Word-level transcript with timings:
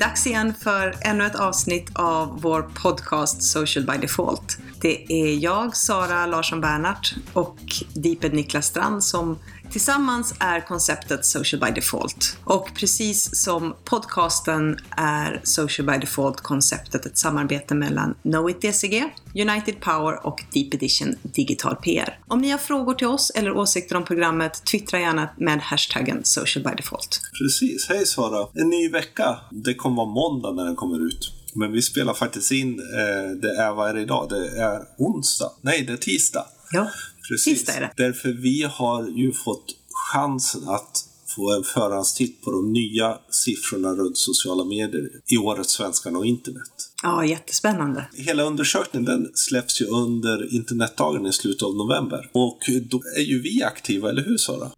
Dags 0.00 0.26
igen 0.26 0.54
för 0.54 0.96
ännu 1.00 1.26
ett 1.26 1.34
avsnitt 1.34 1.90
av 1.92 2.40
vår 2.42 2.62
podcast 2.62 3.42
Social 3.42 3.86
by 3.86 3.98
Default. 4.00 4.58
Det 4.80 5.12
är 5.12 5.34
jag, 5.34 5.76
Sara 5.76 6.26
Larsson 6.26 6.60
Bernhardt 6.60 7.14
och 7.32 7.58
Deeped 7.94 8.34
Niklas 8.34 8.66
Strand 8.66 9.04
som 9.04 9.38
tillsammans 9.70 10.34
är 10.38 10.60
konceptet 10.60 11.24
Social 11.24 11.60
by 11.60 11.80
Default. 11.80 12.36
Och 12.44 12.70
precis 12.74 13.42
som 13.42 13.74
podcasten 13.84 14.78
är 14.90 15.40
Social 15.44 15.86
by 15.86 15.92
Default-konceptet 15.92 17.06
ett 17.06 17.18
samarbete 17.18 17.74
mellan 17.74 18.14
Knowit 18.22 18.62
DCG, 18.62 19.04
United 19.34 19.80
Power 19.80 20.26
och 20.26 20.44
Deep 20.52 20.74
Edition 20.74 21.14
Digital 21.22 21.76
PR. 21.76 22.18
Om 22.26 22.40
ni 22.40 22.50
har 22.50 22.58
frågor 22.58 22.94
till 22.94 23.06
oss 23.06 23.30
eller 23.30 23.56
åsikter 23.56 23.96
om 23.96 24.04
programmet, 24.04 24.64
twittra 24.64 25.00
gärna 25.00 25.28
med 25.36 25.60
hashtaggen 25.60 26.20
Social 26.24 26.64
by 26.64 26.70
Default. 26.76 27.20
Precis. 27.38 27.88
Hej 27.88 28.06
Sara! 28.06 28.48
En 28.54 28.70
ny 28.70 28.88
vecka. 28.88 29.38
Det 29.50 29.74
kommer 29.74 29.96
vara 29.96 30.06
måndag 30.06 30.52
när 30.52 30.64
den 30.64 30.76
kommer 30.76 31.06
ut. 31.06 31.39
Men 31.54 31.72
vi 31.72 31.82
spelar 31.82 32.14
faktiskt 32.14 32.52
in, 32.52 32.78
eh, 32.78 33.30
det 33.42 33.56
är, 33.56 33.74
vad 33.74 33.90
är 33.90 33.94
det 33.94 34.00
idag? 34.00 34.28
Det 34.28 34.48
är 34.62 34.82
onsdag. 34.98 35.52
Nej, 35.60 35.84
det 35.86 35.92
är 35.92 35.96
tisdag. 35.96 36.46
Ja, 36.72 36.90
Precis. 37.28 37.58
Tisdag 37.58 37.72
är 37.72 37.80
det. 37.80 37.90
Därför 37.96 38.28
vi 38.32 38.62
har 38.62 39.08
ju 39.08 39.32
fått 39.32 39.64
chansen 40.12 40.68
att 40.68 41.04
få 41.36 41.56
en 41.56 41.64
förhandstitt 41.64 42.42
på 42.42 42.50
de 42.50 42.72
nya 42.72 43.18
siffrorna 43.30 43.88
runt 43.88 44.18
sociala 44.18 44.64
medier 44.64 45.08
i 45.32 45.36
årets 45.38 45.72
Svenskarna 45.72 46.18
och 46.18 46.26
internet. 46.26 46.70
ja 47.02 47.24
jättespännande. 47.24 48.06
Hela 48.14 48.42
undersökningen 48.42 49.04
den 49.04 49.30
släpps 49.34 49.80
ju 49.82 49.86
under 49.86 50.54
internetdagen 50.54 51.26
i 51.26 51.32
slutet 51.32 51.62
av 51.62 51.76
november. 51.76 52.30
Och 52.32 52.58
då 52.90 53.02
är 53.16 53.22
ju 53.22 53.42
vi 53.42 53.62
aktiva, 53.62 54.08
eller 54.10 54.22
hur 54.22 54.36
Sara? 54.36 54.70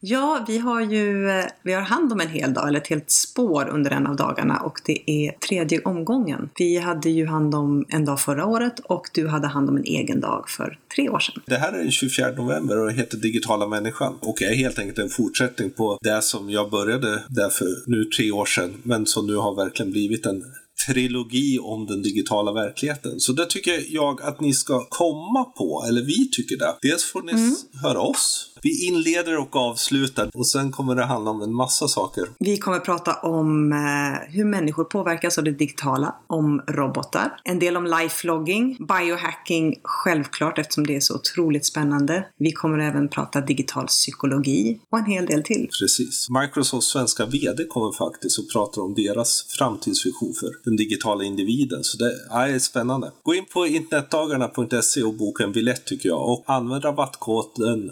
Ja, 0.00 0.44
vi 0.48 0.58
har 0.58 0.80
ju 0.80 1.26
vi 1.62 1.72
har 1.72 1.80
hand 1.80 2.12
om 2.12 2.20
en 2.20 2.28
hel 2.28 2.54
dag, 2.54 2.68
eller 2.68 2.80
ett 2.80 2.86
helt 2.86 3.10
spår 3.10 3.68
under 3.68 3.90
en 3.90 4.06
av 4.06 4.16
dagarna 4.16 4.60
och 4.60 4.80
det 4.84 5.10
är 5.10 5.32
tredje 5.48 5.80
omgången. 5.80 6.50
Vi 6.58 6.78
hade 6.78 7.10
ju 7.10 7.26
hand 7.26 7.54
om 7.54 7.84
en 7.88 8.04
dag 8.04 8.20
förra 8.20 8.46
året 8.46 8.80
och 8.80 9.10
du 9.14 9.28
hade 9.28 9.46
hand 9.46 9.68
om 9.68 9.76
en 9.76 9.84
egen 9.84 10.20
dag 10.20 10.44
för 10.48 10.78
tre 10.96 11.08
år 11.08 11.18
sedan. 11.18 11.42
Det 11.46 11.56
här 11.56 11.72
är 11.72 11.78
den 11.78 11.90
24 11.90 12.30
november 12.30 12.78
och 12.78 12.86
det 12.86 12.92
heter 12.92 13.16
Digitala 13.16 13.66
människan 13.66 14.14
och 14.20 14.42
är 14.42 14.54
helt 14.54 14.78
enkelt 14.78 14.98
en 14.98 15.08
fortsättning 15.08 15.70
på 15.70 15.98
det 16.00 16.22
som 16.22 16.50
jag 16.50 16.70
började 16.70 17.22
där 17.28 17.48
för 17.48 17.90
nu 17.90 18.04
tre 18.04 18.30
år 18.30 18.46
sedan 18.46 18.74
men 18.82 19.06
som 19.06 19.26
nu 19.26 19.36
har 19.36 19.54
verkligen 19.54 19.92
blivit 19.92 20.26
en 20.26 20.44
trilogi 20.86 21.58
om 21.58 21.86
den 21.86 22.02
digitala 22.02 22.52
verkligheten. 22.52 23.20
Så 23.20 23.32
det 23.32 23.46
tycker 23.46 23.94
jag 23.94 24.22
att 24.22 24.40
ni 24.40 24.52
ska 24.54 24.86
komma 24.88 25.44
på, 25.44 25.84
eller 25.88 26.02
vi 26.02 26.30
tycker 26.30 26.56
det. 26.56 26.74
Dels 26.82 27.04
får 27.04 27.22
ni 27.22 27.32
höra 27.82 28.00
oss. 28.00 28.52
Vi 28.66 28.86
inleder 28.86 29.38
och 29.38 29.56
avslutar 29.56 30.30
och 30.34 30.46
sen 30.46 30.72
kommer 30.72 30.94
det 30.94 31.04
handla 31.04 31.30
om 31.30 31.42
en 31.42 31.54
massa 31.54 31.88
saker. 31.88 32.24
Vi 32.38 32.56
kommer 32.56 32.78
prata 32.78 33.14
om 33.14 33.72
eh, 33.72 34.34
hur 34.34 34.44
människor 34.44 34.84
påverkas 34.84 35.38
av 35.38 35.44
det 35.44 35.50
digitala, 35.50 36.14
om 36.26 36.62
robotar, 36.68 37.40
en 37.44 37.58
del 37.58 37.76
om 37.76 37.84
lifelogging, 37.84 38.76
biohacking 38.78 39.74
självklart 39.82 40.58
eftersom 40.58 40.86
det 40.86 40.96
är 40.96 41.00
så 41.00 41.14
otroligt 41.14 41.66
spännande. 41.66 42.26
Vi 42.38 42.52
kommer 42.52 42.78
även 42.78 43.08
prata 43.08 43.40
digital 43.40 43.86
psykologi 43.86 44.80
och 44.92 44.98
en 44.98 45.04
hel 45.04 45.26
del 45.26 45.42
till. 45.42 45.68
Precis. 45.80 46.26
Microsofts 46.42 46.86
svenska 46.86 47.26
VD 47.26 47.64
kommer 47.64 47.92
faktiskt 47.92 48.38
och 48.38 48.52
pratar 48.52 48.82
om 48.82 48.94
deras 48.94 49.46
framtidsvision 49.48 50.34
för 50.40 50.50
den 50.64 50.76
digitala 50.76 51.24
individen. 51.24 51.84
Så 51.84 51.98
det 51.98 52.12
är 52.30 52.58
spännande. 52.58 53.12
Gå 53.22 53.34
in 53.34 53.44
på 53.52 53.66
internetdagarna.se 53.66 55.02
och 55.02 55.14
boka 55.14 55.44
en 55.44 55.52
biljett 55.52 55.84
tycker 55.84 56.08
jag 56.08 56.30
och 56.30 56.44
använd 56.46 56.84
rabattkoden 56.84 57.90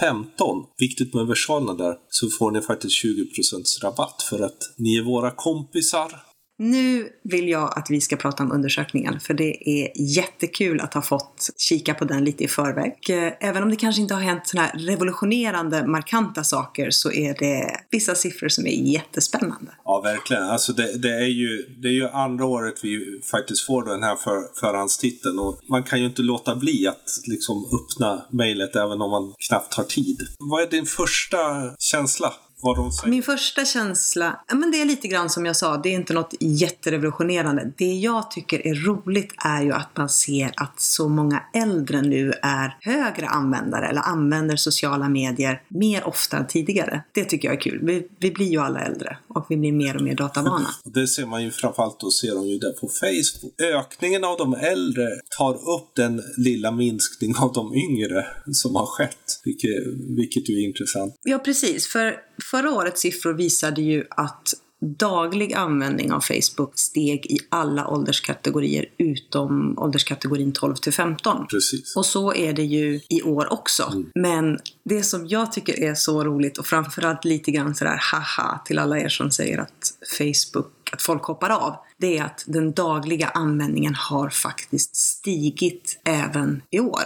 15, 0.00 0.64
viktigt 0.78 1.14
med 1.14 1.26
versalerna 1.26 1.74
där, 1.74 1.94
så 2.08 2.28
får 2.38 2.50
ni 2.50 2.60
faktiskt 2.60 3.04
20% 3.04 3.82
rabatt 3.82 4.22
för 4.22 4.40
att 4.40 4.58
ni 4.76 4.96
är 4.96 5.02
våra 5.02 5.30
kompisar. 5.30 6.33
Nu 6.58 7.08
vill 7.24 7.48
jag 7.48 7.78
att 7.78 7.86
vi 7.90 8.00
ska 8.00 8.16
prata 8.16 8.42
om 8.42 8.52
undersökningen, 8.52 9.20
för 9.20 9.34
det 9.34 9.68
är 9.68 9.92
jättekul 9.96 10.80
att 10.80 10.94
ha 10.94 11.02
fått 11.02 11.50
kika 11.56 11.94
på 11.94 12.04
den 12.04 12.24
lite 12.24 12.44
i 12.44 12.48
förväg. 12.48 12.92
Eh, 13.08 13.48
även 13.48 13.62
om 13.62 13.70
det 13.70 13.76
kanske 13.76 14.02
inte 14.02 14.14
har 14.14 14.20
hänt 14.20 14.46
sådana 14.46 14.68
här 14.68 14.78
revolutionerande, 14.78 15.86
markanta 15.86 16.44
saker 16.44 16.90
så 16.90 17.12
är 17.12 17.34
det 17.38 17.80
vissa 17.90 18.14
siffror 18.14 18.48
som 18.48 18.66
är 18.66 18.70
jättespännande. 18.70 19.72
Ja, 19.84 20.00
verkligen. 20.00 20.42
Alltså 20.42 20.72
det, 20.72 20.98
det, 20.98 21.14
är 21.14 21.28
ju, 21.28 21.62
det 21.82 21.88
är 21.88 21.92
ju 21.92 22.08
andra 22.08 22.44
året 22.44 22.74
vi 22.82 23.20
faktiskt 23.30 23.66
får 23.66 23.84
den 23.84 24.02
här 24.02 24.16
för, 24.16 24.60
förhandstiteln 24.60 25.38
och 25.38 25.60
man 25.70 25.82
kan 25.82 26.00
ju 26.00 26.06
inte 26.06 26.22
låta 26.22 26.56
bli 26.56 26.86
att 26.86 27.20
liksom 27.26 27.64
öppna 27.64 28.26
mejlet 28.30 28.76
även 28.76 29.00
om 29.00 29.10
man 29.10 29.34
knappt 29.48 29.74
har 29.74 29.84
tid. 29.84 30.18
Vad 30.38 30.62
är 30.62 30.66
din 30.66 30.86
första 30.86 31.38
känsla? 31.78 32.32
Vad 32.60 32.76
de 32.76 32.92
säger? 32.92 33.10
Min 33.10 33.22
första 33.22 33.64
känsla, 33.64 34.40
men 34.52 34.70
det 34.70 34.80
är 34.80 34.84
lite 34.84 35.08
grann 35.08 35.30
som 35.30 35.46
jag 35.46 35.56
sa, 35.56 35.76
det 35.76 35.88
är 35.88 35.92
inte 35.92 36.12
något 36.12 36.34
jätterevolutionerande. 36.40 37.72
Det 37.76 37.94
jag 37.94 38.30
tycker 38.30 38.66
är 38.66 38.74
roligt 38.74 39.32
är 39.44 39.62
ju 39.62 39.72
att 39.72 39.96
man 39.96 40.08
ser 40.08 40.52
att 40.56 40.80
så 40.80 41.08
många 41.08 41.42
äldre 41.54 42.02
nu 42.02 42.32
är 42.42 42.76
högre 42.80 43.26
användare 43.26 43.88
eller 43.88 44.00
använder 44.00 44.56
sociala 44.56 45.08
medier 45.08 45.62
mer 45.68 46.04
ofta 46.04 46.36
än 46.36 46.46
tidigare. 46.46 47.04
Det 47.12 47.24
tycker 47.24 47.48
jag 47.48 47.56
är 47.56 47.60
kul. 47.60 47.80
Vi, 47.82 48.08
vi 48.18 48.30
blir 48.30 48.46
ju 48.46 48.58
alla 48.58 48.80
äldre 48.80 49.18
och 49.28 49.46
vi 49.48 49.56
blir 49.56 49.72
mer 49.72 49.96
och 49.96 50.02
mer 50.02 50.14
datavana. 50.14 50.68
Det 50.84 51.06
ser 51.06 51.26
man 51.26 51.44
ju 51.44 51.50
framförallt 51.50 52.00
då 52.00 52.10
ser 52.10 52.34
de 52.34 52.46
ju 52.46 52.58
där 52.58 52.72
på 52.72 52.88
Facebook. 52.88 53.60
Ökningen 53.60 54.24
av 54.24 54.38
de 54.38 54.54
äldre 54.54 55.08
tar 55.38 55.54
upp 55.54 55.94
den 55.96 56.22
lilla 56.36 56.70
minskning 56.70 57.36
av 57.36 57.52
de 57.52 57.74
yngre 57.74 58.26
som 58.52 58.74
har 58.74 58.86
skett, 58.86 59.40
vilket, 59.44 59.70
vilket 60.16 60.48
ju 60.48 60.54
är 60.54 60.68
intressant. 60.68 61.14
Ja, 61.22 61.38
precis. 61.38 61.88
För 61.88 62.16
förra 62.42 62.72
årets 62.72 63.00
siffror 63.00 63.32
visade 63.32 63.82
ju 63.82 64.04
att 64.10 64.54
daglig 64.84 65.54
användning 65.54 66.12
av 66.12 66.20
Facebook 66.20 66.72
steg 66.78 67.26
i 67.26 67.38
alla 67.48 67.88
ålderskategorier 67.88 68.86
utom 68.98 69.78
ålderskategorin 69.78 70.52
12 70.52 70.74
till 70.74 70.92
15. 70.92 71.46
Precis. 71.46 71.96
Och 71.96 72.06
så 72.06 72.34
är 72.34 72.52
det 72.52 72.62
ju 72.62 73.00
i 73.08 73.22
år 73.22 73.52
också. 73.52 74.04
Men 74.14 74.58
det 74.84 75.02
som 75.02 75.26
jag 75.26 75.52
tycker 75.52 75.80
är 75.80 75.94
så 75.94 76.24
roligt 76.24 76.58
och 76.58 76.66
framförallt 76.66 77.24
lite 77.24 77.50
grann 77.50 77.74
sådär 77.74 78.00
haha 78.12 78.60
till 78.66 78.78
alla 78.78 78.98
er 78.98 79.08
som 79.08 79.30
säger 79.30 79.58
att 79.58 79.92
Facebook, 80.18 80.90
att 80.92 81.02
folk 81.02 81.22
hoppar 81.22 81.50
av. 81.50 81.76
Det 82.04 82.18
är 82.18 82.24
att 82.24 82.44
den 82.46 82.72
dagliga 82.72 83.26
användningen 83.26 83.94
har 83.94 84.30
faktiskt 84.30 84.96
stigit 84.96 86.00
även 86.04 86.62
i 86.70 86.80
år. 86.80 87.02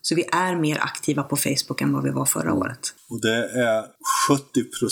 Så 0.00 0.14
vi 0.14 0.24
är 0.32 0.56
mer 0.56 0.78
aktiva 0.80 1.22
på 1.22 1.36
Facebook 1.36 1.80
än 1.80 1.92
vad 1.92 2.04
vi 2.04 2.10
var 2.10 2.26
förra 2.26 2.54
året. 2.54 2.94
Och 3.10 3.20
det 3.20 3.50
är 3.50 3.84